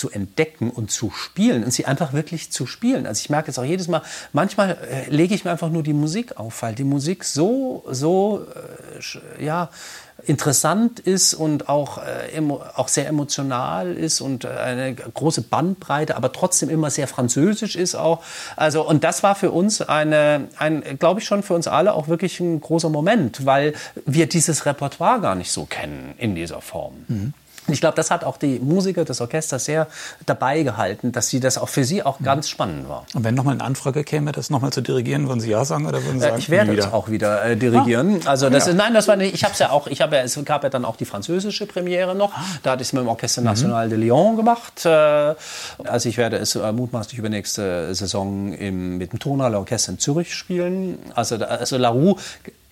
[0.00, 3.06] zu entdecken und zu spielen und sie einfach wirklich zu spielen.
[3.06, 4.00] Also ich merke es auch jedes Mal,
[4.32, 8.46] manchmal äh, lege ich mir einfach nur die Musik auf, weil die Musik so, so,
[9.38, 9.68] äh, ja,
[10.24, 12.40] interessant ist und auch, äh,
[12.76, 17.94] auch sehr emotional ist und äh, eine große Bandbreite, aber trotzdem immer sehr französisch ist
[17.94, 18.22] auch.
[18.56, 22.08] Also, und das war für uns eine, ein, glaube ich schon für uns alle auch
[22.08, 23.74] wirklich ein großer Moment, weil
[24.06, 26.94] wir dieses Repertoire gar nicht so kennen in dieser Form.
[27.08, 27.34] Mhm.
[27.72, 29.86] Ich glaube, das hat auch die Musiker des Orchesters sehr
[30.26, 33.06] dabei gehalten, dass sie das auch für sie auch ganz spannend war.
[33.14, 36.02] Und wenn nochmal eine Anfrage käme, das nochmal zu dirigieren, würden Sie ja sagen oder
[36.04, 36.38] würden Sie sagen?
[36.38, 38.20] ich werde es auch wieder äh, dirigieren.
[38.24, 38.30] Ah.
[38.30, 38.72] Also das ja.
[38.72, 40.62] ist, nein, das war nicht, ich habe es ja auch, ich habe ja, es gab
[40.62, 42.32] ja dann auch die französische Premiere noch.
[42.32, 42.44] Ah.
[42.62, 43.90] Da hatte ich es mit dem Orchester National mhm.
[43.90, 44.84] de Lyon gemacht.
[44.84, 49.98] Äh, also ich werde es äh, mutmaßlich übernächste Saison im, mit dem Tonhalle Orchester in
[49.98, 50.98] Zürich spielen.
[51.14, 52.16] Also, also La Roux,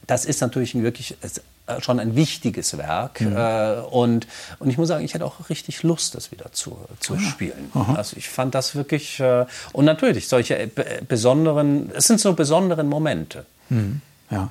[0.09, 3.21] das ist natürlich wirklich äh, schon ein wichtiges Werk.
[3.21, 3.37] Mhm.
[3.37, 4.27] Äh, und,
[4.59, 7.21] und ich muss sagen, ich hätte auch richtig Lust, das wieder zu, zu ja.
[7.21, 7.71] spielen.
[7.75, 7.95] Aha.
[7.95, 10.71] Also ich fand das wirklich, äh, und natürlich, solche
[11.07, 13.45] besonderen, es sind so besondere Momente.
[13.69, 14.01] Mhm.
[14.31, 14.51] Ja,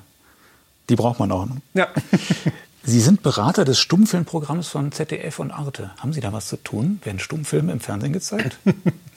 [0.88, 1.46] die braucht man auch.
[1.46, 1.56] Ne?
[1.74, 1.88] Ja.
[2.84, 5.90] Sie sind Berater des Stummfilmprogramms von ZDF und Arte.
[5.98, 7.00] Haben Sie da was zu tun?
[7.04, 8.56] Werden Stummfilme im Fernsehen gezeigt?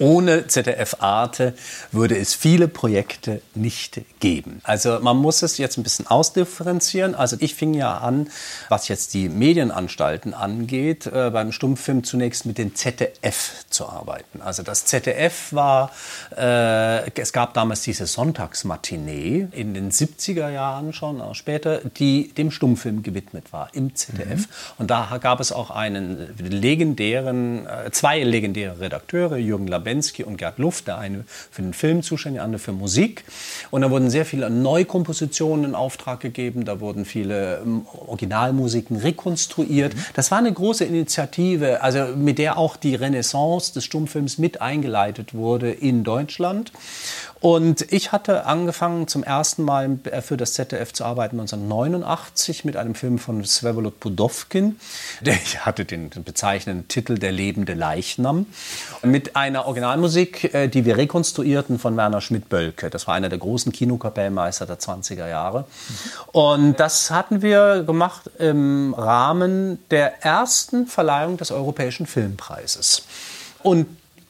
[0.00, 1.54] Ohne ZDF Arte
[1.90, 4.60] würde es viele Projekte nicht geben.
[4.62, 7.16] Also man muss es jetzt ein bisschen ausdifferenzieren.
[7.16, 8.30] Also ich fing ja an,
[8.68, 14.40] was jetzt die Medienanstalten angeht, äh, beim Stummfilm zunächst mit dem ZDF zu arbeiten.
[14.40, 15.90] Also das ZDF war,
[16.36, 22.52] äh, es gab damals diese Sonntagsmatinee in den 70er Jahren schon, auch später, die dem
[22.52, 24.40] Stummfilm gewidmet war im ZDF.
[24.40, 24.46] Mhm.
[24.78, 30.36] Und da gab es auch einen legendären, äh, zwei legendäre Redakteure, Jürgen Labelle Bensky und
[30.36, 33.24] Gerd Luft, der eine für den Film zuständig, der andere für Musik.
[33.70, 39.94] Und da wurden sehr viele Neukompositionen in Auftrag gegeben, da wurden viele ähm, Originalmusiken rekonstruiert.
[40.12, 45.32] Das war eine große Initiative, also mit der auch die Renaissance des Stummfilms mit eingeleitet
[45.32, 46.70] wurde in Deutschland.
[47.40, 52.94] Und ich hatte angefangen zum ersten Mal für das ZDF zu arbeiten 1989 mit einem
[52.94, 54.80] Film von Svevolod Pudovkin.
[55.20, 58.46] Der hatte den, bezeichnenden Titel Der lebende Leichnam.
[59.02, 62.90] Mit einer Originalmusik, äh, die wir rekonstruierten von Werner Schmidt-Bölke.
[62.90, 65.66] Das war einer der großen Kinokapellmeister der 20er Jahre.
[66.32, 73.04] Und das hatten wir gemacht im Rahmen der ersten Verleihung des Europäischen Filmpreises.
[73.62, 73.86] Und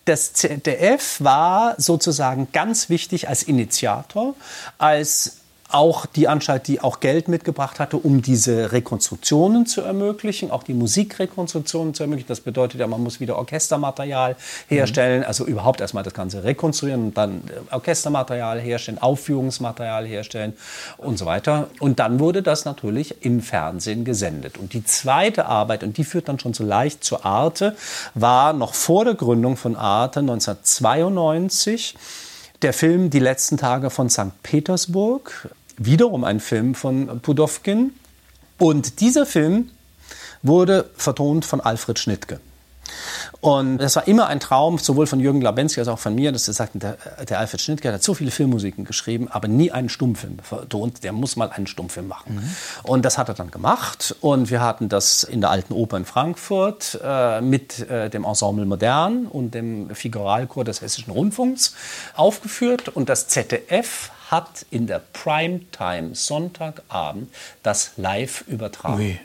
[0.08, 4.34] das ZDF war sozusagen ganz wichtig als Initiator,
[4.78, 5.38] als
[5.70, 10.72] auch die Anstalt, die auch Geld mitgebracht hatte, um diese Rekonstruktionen zu ermöglichen, auch die
[10.72, 12.28] Musikrekonstruktionen zu ermöglichen.
[12.28, 14.36] Das bedeutet ja, man muss wieder Orchestermaterial
[14.68, 15.26] herstellen, mhm.
[15.26, 20.54] also überhaupt erstmal das Ganze rekonstruieren und dann äh, Orchestermaterial herstellen, Aufführungsmaterial herstellen
[20.96, 21.68] und so weiter.
[21.80, 24.56] Und dann wurde das natürlich im Fernsehen gesendet.
[24.56, 27.76] Und die zweite Arbeit, und die führt dann schon so leicht zur Arte,
[28.14, 31.94] war noch vor der Gründung von Arte 1992
[32.62, 34.42] der Film Die letzten Tage von St.
[34.42, 35.48] Petersburg,
[35.78, 37.92] wiederum ein Film von Pudowkin.
[38.58, 39.70] Und dieser Film
[40.42, 42.40] wurde vertont von Alfred Schnittke.
[43.40, 46.48] Und das war immer ein Traum, sowohl von Jürgen Labensky als auch von mir, dass
[46.48, 46.96] er sagten, der,
[47.28, 51.04] der Alfred Schnittke hat so viele Filmmusiken geschrieben, aber nie einen Stummfilm vertont.
[51.04, 52.36] Der muss mal einen Stummfilm machen.
[52.36, 52.56] Mhm.
[52.82, 54.16] Und das hat er dann gemacht.
[54.20, 58.66] Und wir hatten das in der Alten Oper in Frankfurt äh, mit äh, dem Ensemble
[58.66, 61.74] Modern und dem Figuralchor des Hessischen Rundfunks
[62.14, 62.88] aufgeführt.
[62.88, 68.98] Und das ZDF hat in der Primetime Sonntagabend das live übertragen.
[68.98, 69.20] Ui.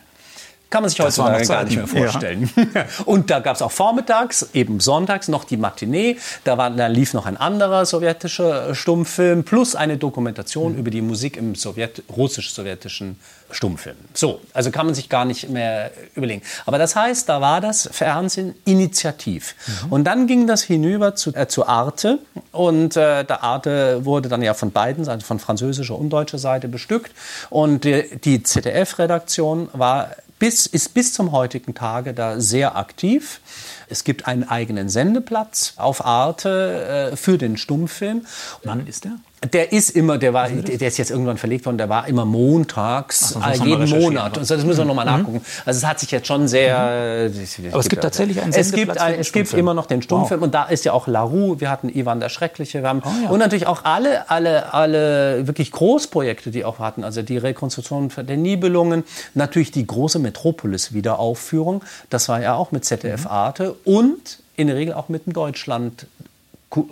[0.73, 2.49] Kann man sich heutzutage gar nicht mehr vorstellen.
[2.73, 2.85] Ja.
[3.05, 6.17] Und da gab es auch vormittags, eben sonntags, noch die Matinee.
[6.45, 10.79] Da, war, da lief noch ein anderer sowjetischer Stummfilm plus eine Dokumentation mhm.
[10.79, 13.19] über die Musik im Sowjet, russisch-sowjetischen
[13.51, 13.97] Stummfilm.
[14.15, 16.41] So, also kann man sich gar nicht mehr überlegen.
[16.65, 19.53] Aber das heißt, da war das Fernsehen initiativ.
[19.67, 19.93] Mhm.
[19.93, 22.17] Und dann ging das hinüber zu, äh, zu Arte.
[22.51, 26.67] Und äh, der Arte wurde dann ja von beiden, also von französischer und deutscher Seite
[26.67, 27.11] bestückt.
[27.51, 30.09] Und die, die ZDF-Redaktion war
[30.43, 33.39] bis, ist bis zum heutigen Tage da sehr aktiv.
[33.87, 38.25] Es gibt einen eigenen Sendeplatz auf Arte äh, für den Stummfilm.
[38.61, 39.15] Wann ist der?
[39.51, 43.35] Der ist immer, der war, der ist jetzt irgendwann verlegt worden, der war immer montags,
[43.39, 44.37] Ach, so, jeden Monat.
[44.37, 45.11] Und so, das müssen wir nochmal mhm.
[45.11, 45.41] nachgucken.
[45.65, 47.29] Also es hat sich jetzt schon sehr.
[47.29, 47.69] Mhm.
[47.71, 50.45] Aber es gibt tatsächlich einen Es gibt, ein, es gibt immer noch den Stummfilm wow.
[50.45, 53.29] und da ist ja auch Larue, wir hatten Ivan der Schreckliche, wir haben oh, ja.
[53.29, 57.03] und natürlich auch alle, alle, alle wirklich Großprojekte, die auch hatten.
[57.03, 63.27] Also die Rekonstruktion der Nibelungen, natürlich die große Metropolis-Wiederaufführung, das war ja auch mit ZDF.
[63.27, 66.07] Arte und in der Regel auch mit dem Deutschland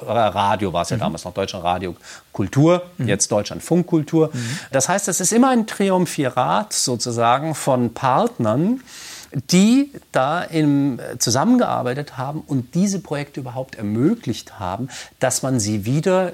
[0.06, 1.02] Radio war es ja mhm.
[1.02, 1.96] damals noch Deutschland Radio
[2.32, 3.08] Kultur, mhm.
[3.08, 4.30] jetzt Deutschland Funkkultur.
[4.34, 4.60] Mhm.
[4.72, 8.82] Das heißt, es ist immer ein Triumphirat sozusagen von Partnern,
[9.34, 16.34] die da im, zusammengearbeitet haben und diese Projekte überhaupt ermöglicht haben, dass man sie wieder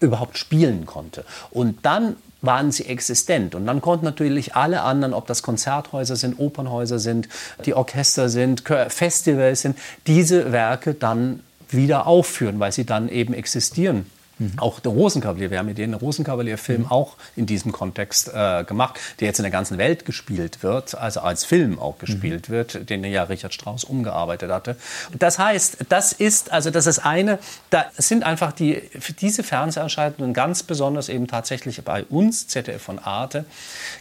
[0.00, 1.24] überhaupt spielen konnte.
[1.50, 3.54] Und dann waren sie existent.
[3.54, 7.28] Und dann konnten natürlich alle anderen, ob das Konzerthäuser sind, Opernhäuser sind,
[7.64, 11.40] die Orchester sind, Festivals sind, diese Werke dann
[11.76, 14.06] wieder aufführen, weil sie dann eben existieren.
[14.38, 14.52] Mhm.
[14.56, 16.90] Auch der Rosenkavalier, wir haben ja den Rosenkavalier-Film mhm.
[16.90, 21.20] auch in diesem Kontext äh, gemacht, der jetzt in der ganzen Welt gespielt wird, also
[21.20, 22.52] als Film auch gespielt mhm.
[22.52, 24.76] wird, den ja Richard Strauss umgearbeitet hatte.
[25.18, 27.38] Das heißt, das ist, also das ist eine,
[27.70, 28.82] da sind einfach die,
[29.20, 33.44] diese Fernseherscheinungen ganz besonders eben tatsächlich bei uns, ZDF von Arte,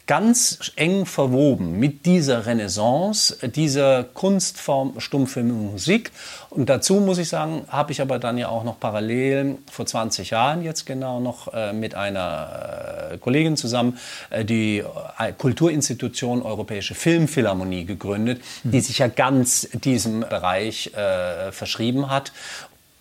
[0.07, 6.11] ganz eng verwoben mit dieser Renaissance, dieser Kunstform Stummfilm und Musik.
[6.54, 10.14] Und dazu muss ich sagen, habe ich aber dann ja auch noch parallel vor 20
[10.14, 13.97] 20 Jahren jetzt genau noch äh, mit einer äh, Kollegin zusammen
[14.30, 14.84] äh, die
[15.18, 18.72] äh, Kulturinstitution Europäische Filmphilharmonie gegründet, mhm.
[18.72, 22.32] die sich ja ganz diesem Bereich äh, verschrieben hat.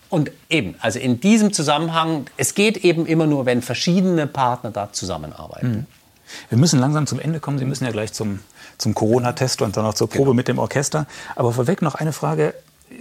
[0.09, 4.92] Und eben, also in diesem Zusammenhang, es geht eben immer nur, wenn verschiedene Partner da
[4.92, 5.70] zusammenarbeiten.
[5.70, 5.86] Mhm.
[6.48, 7.59] Wir müssen langsam zum Ende kommen.
[7.59, 8.40] Sie müssen ja gleich zum,
[8.78, 10.34] zum Corona-Test und dann noch zur Probe genau.
[10.34, 11.07] mit dem Orchester.
[11.36, 12.55] Aber vorweg noch eine Frage.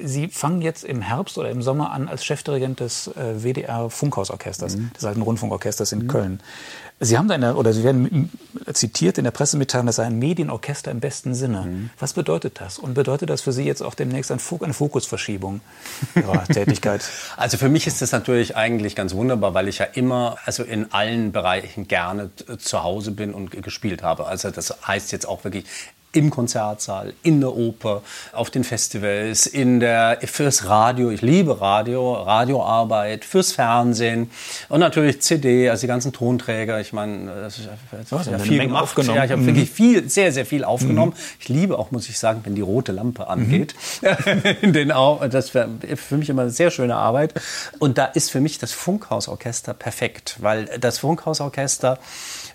[0.03, 4.77] Sie fangen jetzt im Herbst oder im Sommer an als Chefdirigent des äh, WDR Funkhausorchesters,
[4.77, 4.91] mhm.
[4.93, 6.07] des alten Rundfunkorchesters in mhm.
[6.07, 6.39] Köln.
[7.03, 8.29] Sie haben da eine, oder Sie werden
[8.73, 11.63] zitiert in der Pressemitteilung, das sei ein Medienorchester im besten Sinne.
[11.63, 11.89] Mhm.
[11.97, 12.77] Was bedeutet das?
[12.77, 15.61] Und bedeutet das für Sie jetzt auch demnächst eine Fokusverschiebung
[16.13, 17.03] Ihrer Tätigkeit?
[17.37, 20.91] Also für mich ist das natürlich eigentlich ganz wunderbar, weil ich ja immer, also in
[20.93, 22.29] allen Bereichen gerne
[22.59, 24.27] zu Hause bin und gespielt habe.
[24.27, 25.65] Also das heißt jetzt auch wirklich
[26.13, 28.01] im Konzertsaal, in der Oper,
[28.33, 31.09] auf den Festivals, in der, fürs Radio.
[31.09, 34.29] Ich liebe Radio, Radioarbeit, fürs Fernsehen
[34.67, 36.79] und natürlich CD, also die ganzen Tonträger.
[36.81, 37.69] Ich meine, das ist
[38.11, 38.83] ja viel Menge gemacht.
[38.83, 39.17] Aufgenommen.
[39.17, 39.47] Ja, ich habe mhm.
[39.47, 41.13] wirklich viel, sehr, sehr viel aufgenommen.
[41.13, 41.37] Mhm.
[41.39, 43.75] Ich liebe auch, muss ich sagen, wenn die rote Lampe angeht.
[44.61, 44.73] Mhm.
[44.73, 47.33] Den auch, das wäre für mich immer eine sehr schöne Arbeit.
[47.79, 51.97] Und da ist für mich das Funkhausorchester perfekt, weil das Funkhausorchester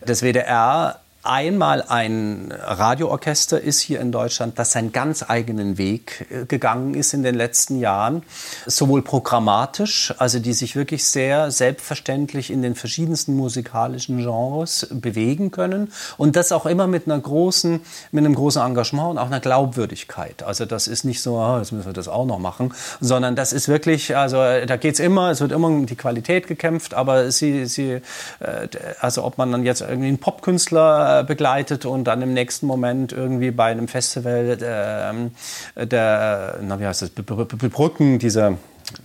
[0.07, 6.47] des WDR einmal ein Radioorchester ist hier in Deutschland, das seinen ganz eigenen Weg äh,
[6.47, 8.23] gegangen ist in den letzten Jahren,
[8.67, 15.93] sowohl programmatisch, also die sich wirklich sehr selbstverständlich in den verschiedensten musikalischen Genres bewegen können
[16.17, 17.81] und das auch immer mit einer großen,
[18.13, 20.43] mit einem großen Engagement und auch einer Glaubwürdigkeit.
[20.43, 23.53] Also das ist nicht so, oh, jetzt müssen wir das auch noch machen, sondern das
[23.53, 27.31] ist wirklich, also da geht es immer, es wird immer um die Qualität gekämpft, aber
[27.31, 28.01] sie, sie,
[28.41, 28.69] äh,
[29.01, 33.51] also ob man dann jetzt irgendwie einen Popkünstler begleitet und dann im nächsten Moment irgendwie
[33.51, 34.59] bei einem Festival
[35.77, 38.57] äh, der, na wie heißt das, Brücken, dieser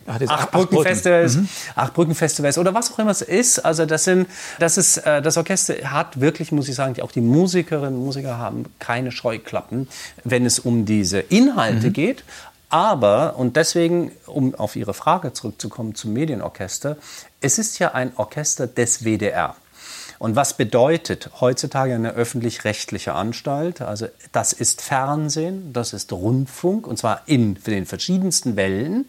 [0.05, 1.49] Acht Brückenfestivals, mhm.
[1.76, 3.59] Acht Brückenfestivals oder was auch immer es ist.
[3.59, 4.28] Also das sind,
[4.59, 8.38] das ist, äh, das Orchester hat wirklich, muss ich sagen, auch die Musikerinnen und Musiker
[8.38, 9.88] haben keine Scheuklappen,
[10.24, 11.93] wenn es um diese Inhalte mhm.
[11.93, 12.24] geht.
[12.70, 16.97] Aber, und deswegen, um auf Ihre Frage zurückzukommen zum Medienorchester,
[17.41, 19.55] es ist ja ein Orchester des WDR.
[20.22, 23.82] Und was bedeutet heutzutage eine öffentlich-rechtliche Anstalt?
[23.82, 29.06] Also das ist Fernsehen, das ist Rundfunk und zwar in den verschiedensten Wellen.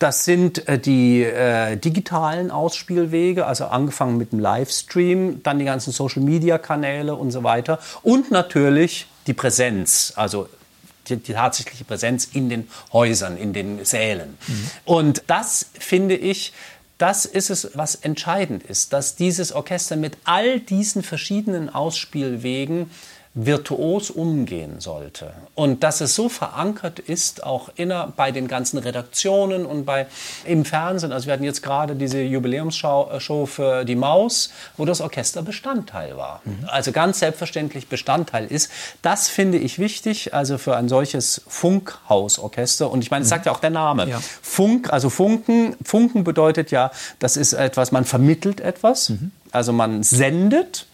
[0.00, 5.92] Das sind äh, die äh, digitalen Ausspielwege, also angefangen mit dem Livestream, dann die ganzen
[5.92, 10.48] Social-Media-Kanäle und so weiter und natürlich die Präsenz, also
[11.08, 14.36] die, die, tatsächliche Präsenz in den Häusern, in den Sälen.
[14.48, 14.70] Mhm.
[14.84, 16.52] Und das finde ich
[17.00, 22.90] das ist es, was entscheidend ist, dass dieses Orchester mit all diesen verschiedenen Ausspielwegen
[23.32, 25.32] virtuos umgehen sollte.
[25.54, 30.06] Und dass es so verankert ist, auch inner, bei den ganzen Redaktionen und bei,
[30.44, 31.12] im Fernsehen.
[31.12, 36.16] Also wir hatten jetzt gerade diese Jubiläumsshow äh, für die Maus, wo das Orchester Bestandteil
[36.16, 36.42] war.
[36.44, 36.64] Mhm.
[36.66, 38.70] Also ganz selbstverständlich Bestandteil ist.
[39.00, 42.90] Das finde ich wichtig, also für ein solches Funkhausorchester.
[42.90, 44.08] Und ich meine, es sagt ja auch der Name.
[44.08, 44.20] Ja.
[44.42, 45.76] Funk, also Funken.
[45.84, 49.10] Funken bedeutet ja, das ist etwas, man vermittelt etwas.
[49.10, 49.30] Mhm.
[49.52, 50.86] Also man sendet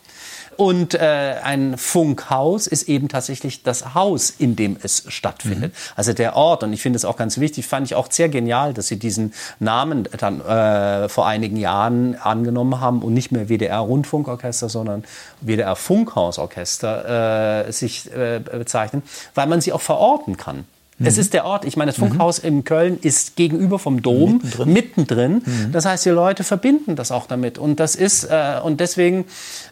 [0.57, 5.73] und äh, ein Funkhaus ist eben tatsächlich das Haus, in dem es stattfindet.
[5.73, 5.93] Mhm.
[5.97, 6.63] Also der Ort.
[6.63, 9.35] Und ich finde es auch ganz wichtig, fand ich auch sehr genial, dass sie diesen
[9.59, 15.05] Namen dann äh, vor einigen Jahren angenommen haben und nicht mehr WDR Rundfunkorchester, sondern
[15.41, 19.03] WDR Funkhausorchester äh, sich äh, bezeichnen,
[19.35, 20.65] weil man sie auch verorten kann.
[20.99, 21.07] Mhm.
[21.07, 21.64] Es ist der Ort.
[21.64, 22.49] Ich meine, das Funkhaus mhm.
[22.49, 24.72] in Köln ist gegenüber vom Dom, mittendrin.
[24.72, 25.32] mittendrin.
[25.44, 25.72] Mhm.
[25.72, 27.59] Das heißt, die Leute verbinden das auch damit.
[27.59, 29.26] Und das ist, äh, und deswegen,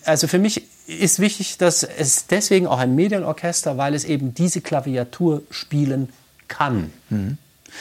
[0.05, 4.61] also für mich ist wichtig, dass es deswegen auch ein Medienorchester, weil es eben diese
[4.61, 6.11] Klaviatur spielen
[6.49, 6.93] kann.
[7.09, 7.39] Mhm.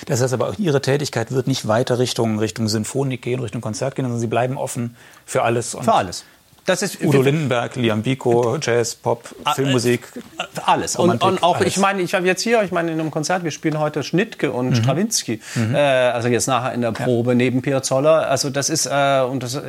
[0.07, 3.95] Das heißt aber auch Ihre Tätigkeit wird nicht weiter Richtung, Richtung Sinfonik gehen, Richtung Konzert
[3.95, 5.77] gehen, sondern Sie bleiben offen für alles.
[5.79, 6.23] für alles.
[6.65, 10.07] Das ist Udo Lindenberg, Liam Biko, Jazz, Pop, ah, Filmmusik.
[10.15, 10.95] Äh, alles.
[10.95, 11.67] Und, und auch, alles.
[11.67, 14.53] ich meine, ich habe jetzt hier, ich meine, in einem Konzert, wir spielen heute Schnittke
[14.53, 14.75] und mhm.
[14.75, 15.41] Stravinsky.
[15.55, 15.75] Mhm.
[15.75, 17.35] Äh, also jetzt nachher in der Probe ja.
[17.35, 18.19] neben Piazzolla.
[18.19, 19.59] Also das ist, äh, und das,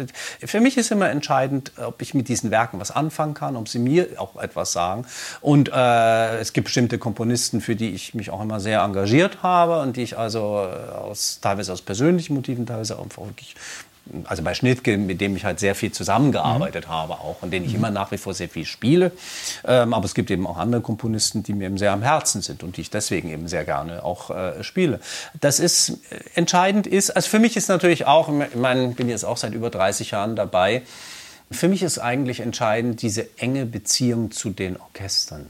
[0.45, 3.80] für mich ist immer entscheidend, ob ich mit diesen Werken was anfangen kann, ob sie
[3.80, 5.05] mir auch etwas sagen.
[5.40, 9.80] Und äh, es gibt bestimmte Komponisten, für die ich mich auch immer sehr engagiert habe
[9.80, 13.57] und die ich also äh, aus, teilweise aus persönlichen Motiven, teilweise auch wirklich
[14.24, 16.90] also bei Schnittke, mit dem ich halt sehr viel zusammengearbeitet mhm.
[16.90, 17.76] habe auch und den ich mhm.
[17.76, 19.12] immer nach wie vor sehr viel spiele.
[19.64, 22.62] Ähm, aber es gibt eben auch andere Komponisten, die mir eben sehr am Herzen sind
[22.62, 25.00] und die ich deswegen eben sehr gerne auch äh, spiele.
[25.40, 29.24] Das ist äh, entscheidend ist, also für mich ist natürlich auch, ich meine, bin jetzt
[29.24, 30.82] auch seit über 30 Jahren dabei.
[31.50, 35.46] Für mich ist eigentlich entscheidend diese enge Beziehung zu den Orchestern.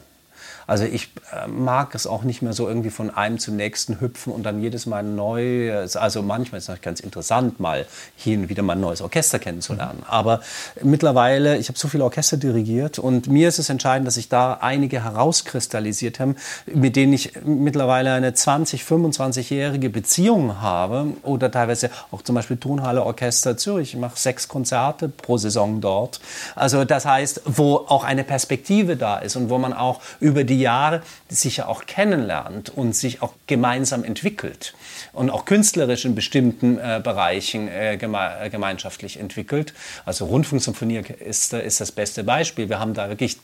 [0.67, 4.33] Also ich äh, mag es auch nicht mehr so irgendwie von einem zum nächsten hüpfen
[4.33, 5.73] und dann jedes Mal neu.
[5.95, 7.87] Also manchmal ist es ganz interessant, mal
[8.17, 9.99] hier und wieder mal ein neues Orchester kennenzulernen.
[9.99, 10.11] Mhm.
[10.11, 10.41] Aber
[10.83, 14.55] mittlerweile, ich habe so viele Orchester dirigiert und mir ist es entscheidend, dass ich da
[14.55, 16.35] einige herauskristallisiert habe,
[16.67, 23.05] mit denen ich mittlerweile eine 20, 25-jährige Beziehung habe oder teilweise auch zum Beispiel Tonhalle
[23.05, 23.95] Orchester Zürich.
[23.95, 26.21] Ich mache sechs Konzerte pro Saison dort.
[26.55, 30.54] Also das heißt, wo auch eine Perspektive da ist und wo man auch über die
[30.55, 34.75] die Jahre sich ja auch kennenlernt und sich auch gemeinsam entwickelt
[35.13, 39.75] und auch künstlerisch in bestimmten äh, Bereichen äh, geme äh, gemeinschaftlich entwickelt.
[40.05, 42.69] Also Rundfunksymphonie ist, ist das beste Beispiel.
[42.69, 43.39] Wir haben da wirklich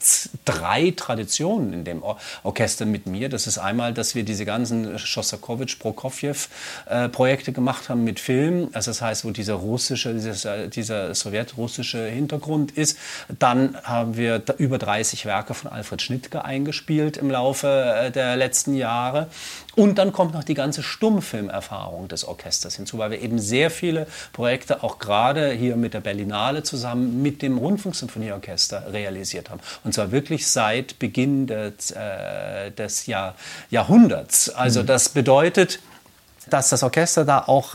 [0.44, 3.28] drei Traditionen in dem Or Orchester mit mir.
[3.28, 8.68] Das ist einmal, dass wir diese ganzen Schostakowitsch, Prokofjew-Projekte äh, gemacht haben mit Film.
[8.72, 12.96] Also das heißt, wo dieser russische, dieser, dieser sowjetrussische Hintergrund ist.
[13.38, 18.36] Dann haben wir über 30 Werke von Alfred Schnittke eingespielt gespielt im Laufe äh, der
[18.36, 19.28] letzten Jahre.
[19.76, 24.06] Und dann kommt noch die ganze Stummfilmerfahrung des Orchesters hinzu, weil wir eben sehr viele
[24.32, 29.60] Projekte auch gerade hier mit der Berlinale zusammen mit dem Rundfunksymphonieorchester realisiert haben.
[29.84, 33.34] Und zwar wirklich seit Beginn des, äh, des Jahr,
[33.70, 34.50] Jahrhunderts.
[34.50, 34.86] Also mhm.
[34.86, 35.80] das bedeutet,
[36.52, 37.74] dass das Orchester da auch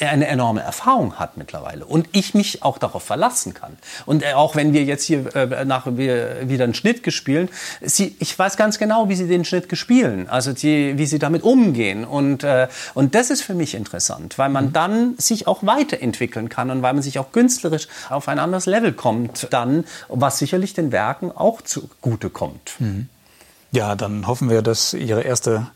[0.00, 3.76] eine enorme Erfahrung hat mittlerweile und ich mich auch darauf verlassen kann.
[4.06, 8.14] Und äh, auch wenn wir jetzt hier äh, nach wir wieder einen Schnitt gespielt, sie,
[8.20, 12.04] ich weiß ganz genau, wie sie den Schnitt gespielen, also die, wie sie damit umgehen
[12.04, 14.72] und äh, und das ist für mich interessant, weil man mhm.
[14.72, 18.92] dann sich auch weiterentwickeln kann und weil man sich auch künstlerisch auf ein anderes Level
[18.92, 22.74] kommt, dann was sicherlich den Werken auch zugute kommt.
[22.78, 23.08] Mhm.
[23.72, 25.66] Ja, dann hoffen wir, dass Ihre erste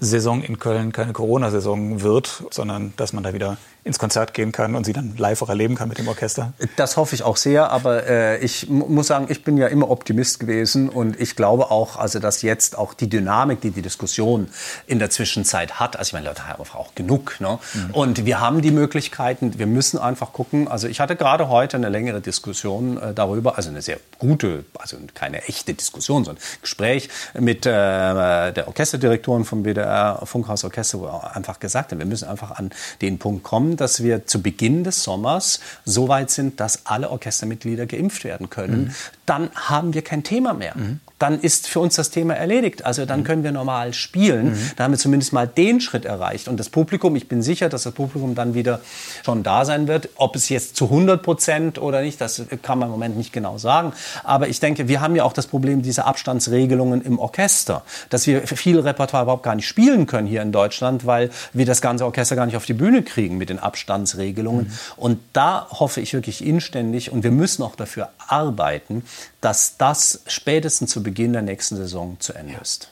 [0.00, 3.56] Saison in Köln keine Corona-Saison wird, sondern dass man da wieder
[3.86, 6.52] ins Konzert gehen kann und sie dann live auch erleben kann mit dem Orchester?
[6.74, 10.40] Das hoffe ich auch sehr, aber äh, ich muss sagen, ich bin ja immer Optimist
[10.40, 14.48] gewesen und ich glaube auch, also dass jetzt auch die Dynamik, die die Diskussion
[14.86, 17.58] in der Zwischenzeit hat, also ich meine, Leute haben auch genug, ne?
[17.74, 17.90] Mhm.
[17.92, 21.88] und wir haben die Möglichkeiten, wir müssen einfach gucken, also ich hatte gerade heute eine
[21.88, 27.08] längere Diskussion äh, darüber, also eine sehr gute, also keine echte Diskussion, sondern Gespräch
[27.38, 32.28] mit äh, der Orchesterdirektorin vom WDR Funkhaus Orchester, wo er einfach gesagt hat, wir müssen
[32.28, 32.70] einfach an
[33.00, 37.86] den Punkt kommen, dass wir zu Beginn des Sommers so weit sind, dass alle Orchestermitglieder
[37.86, 38.84] geimpft werden können.
[38.84, 38.94] Mhm.
[39.26, 40.76] Dann haben wir kein Thema mehr.
[40.76, 42.84] Mhm dann ist für uns das Thema erledigt.
[42.84, 43.24] Also dann mhm.
[43.24, 44.50] können wir normal spielen.
[44.50, 44.70] Mhm.
[44.76, 46.46] Da haben wir zumindest mal den Schritt erreicht.
[46.46, 48.80] Und das Publikum, ich bin sicher, dass das Publikum dann wieder
[49.24, 50.10] schon da sein wird.
[50.16, 53.56] Ob es jetzt zu 100 Prozent oder nicht, das kann man im Moment nicht genau
[53.56, 53.94] sagen.
[54.24, 58.46] Aber ich denke, wir haben ja auch das Problem dieser Abstandsregelungen im Orchester, dass wir
[58.46, 62.36] viel Repertoire überhaupt gar nicht spielen können hier in Deutschland, weil wir das ganze Orchester
[62.36, 64.66] gar nicht auf die Bühne kriegen mit den Abstandsregelungen.
[64.66, 64.72] Mhm.
[64.96, 69.02] Und da hoffe ich wirklich inständig und wir müssen auch dafür arbeiten,
[69.46, 72.90] dass das spätestens zu Beginn der nächsten Saison zu Ende ist.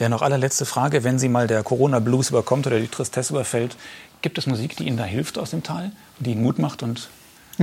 [0.00, 3.76] Der noch allerletzte Frage, wenn Sie mal der Corona-Blues überkommt oder die Tristesse überfällt,
[4.20, 7.08] gibt es Musik, die Ihnen da hilft aus dem Tal, die Ihnen Mut macht und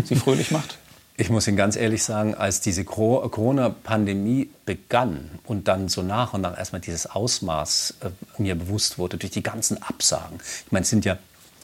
[0.06, 0.78] Sie fröhlich macht?
[1.16, 6.42] Ich muss Ihnen ganz ehrlich sagen, als diese Corona-Pandemie begann und dann so nach und
[6.42, 10.40] nach erstmal dieses Ausmaß äh, mir bewusst wurde durch die ganzen Absagen.
[10.66, 11.20] Ich meine, es sind ja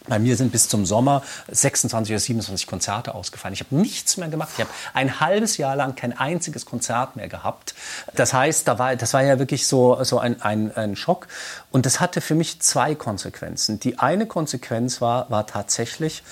[0.10, 3.54] bei mir sind bis zum Sommer 26 oder 27 Konzerte ausgefallen.
[3.54, 4.50] Ich habe nichts mehr gemacht.
[4.56, 7.76] Ich habe ein halbes Jahr lang kein einziges Konzert mehr gehabt.
[8.16, 11.28] Das heißt, da war, das war ja wirklich so, so ein, ein, ein Schock.
[11.72, 13.80] Und das hatte für mich zwei Konsequenzen.
[13.80, 16.24] Die eine Konsequenz war, war tatsächlich,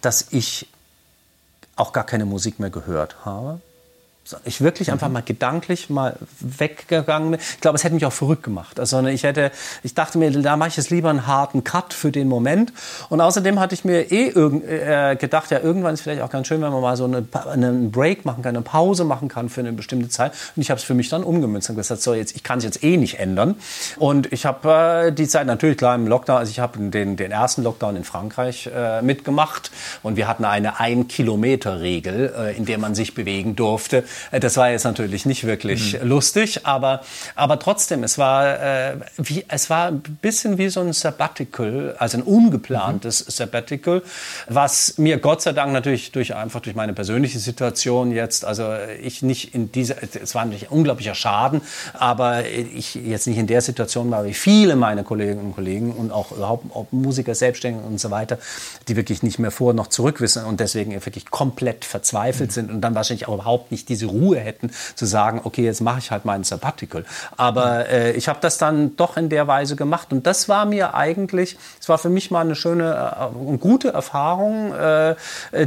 [0.00, 0.68] dass ich
[1.76, 3.60] auch gar keine Musik mehr gehört habe
[4.44, 7.40] ich wirklich einfach mal gedanklich mal weggegangen bin.
[7.40, 8.80] Ich glaube, es hätte mich auch verrückt gemacht.
[8.80, 9.50] Also ich hätte,
[9.82, 12.72] ich dachte mir, da mache ich jetzt lieber einen harten Cut für den Moment.
[13.10, 16.62] Und außerdem hatte ich mir eh äh, gedacht, ja, irgendwann ist vielleicht auch ganz schön,
[16.62, 19.72] wenn man mal so eine, einen Break machen kann, eine Pause machen kann für eine
[19.72, 20.32] bestimmte Zeit.
[20.56, 22.64] Und ich habe es für mich dann umgemünzt und gesagt, so jetzt, ich kann es
[22.64, 23.56] jetzt eh nicht ändern.
[23.98, 27.30] Und ich habe äh, die Zeit natürlich klar im Lockdown, also ich habe den, den
[27.30, 29.70] ersten Lockdown in Frankreich äh, mitgemacht
[30.02, 34.04] und wir hatten eine Ein-Kilometer-Regel, äh, in der man sich bewegen durfte.
[34.30, 36.08] Äh, das war jetzt natürlich nicht wirklich mhm.
[36.08, 37.02] lustig, aber,
[37.34, 42.18] aber trotzdem, es war, äh, wie, es war ein bisschen wie so ein Sabbatical, also
[42.18, 43.30] ein ungeplantes mhm.
[43.30, 44.02] Sabbatical,
[44.48, 49.22] was mir Gott sei Dank natürlich durch, einfach durch meine persönliche Situation jetzt, also ich
[49.22, 51.60] nicht in dieser, es war natürlich ein unglaublicher Schaden,
[51.94, 56.12] aber ich jetzt nicht in der Situation war wie viele meiner Kolleginnen und Kollegen und
[56.12, 58.38] auch überhaupt auch Musiker, Selbstständige und so weiter,
[58.88, 62.54] die wirklich nicht mehr vor noch zurück wissen und deswegen wirklich komplett verzweifelt mhm.
[62.54, 65.98] sind und dann wahrscheinlich auch überhaupt nicht diese Ruhe hätten, zu sagen, okay, jetzt mache
[65.98, 67.04] ich halt meinen Sabbatical.
[67.36, 70.12] Aber äh, ich habe das dann doch in der Weise gemacht.
[70.12, 73.92] Und das war mir eigentlich, es war für mich mal eine schöne äh, und gute
[73.92, 75.16] Erfahrung, äh,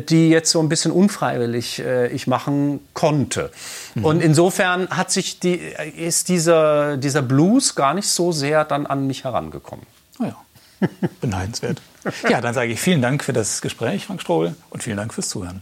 [0.09, 3.51] die jetzt so ein bisschen unfreiwillig äh, ich machen konnte.
[3.95, 4.05] Mhm.
[4.05, 9.07] Und insofern hat sich die, ist dieser, dieser Blues gar nicht so sehr dann an
[9.07, 9.85] mich herangekommen.
[10.19, 10.35] Oh ja.
[11.21, 11.81] Beneidenswert.
[12.29, 15.29] Ja, dann sage ich vielen Dank für das Gespräch, Frank Strohl, und vielen Dank fürs
[15.29, 15.61] Zuhören.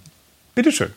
[0.54, 0.94] Bitteschön.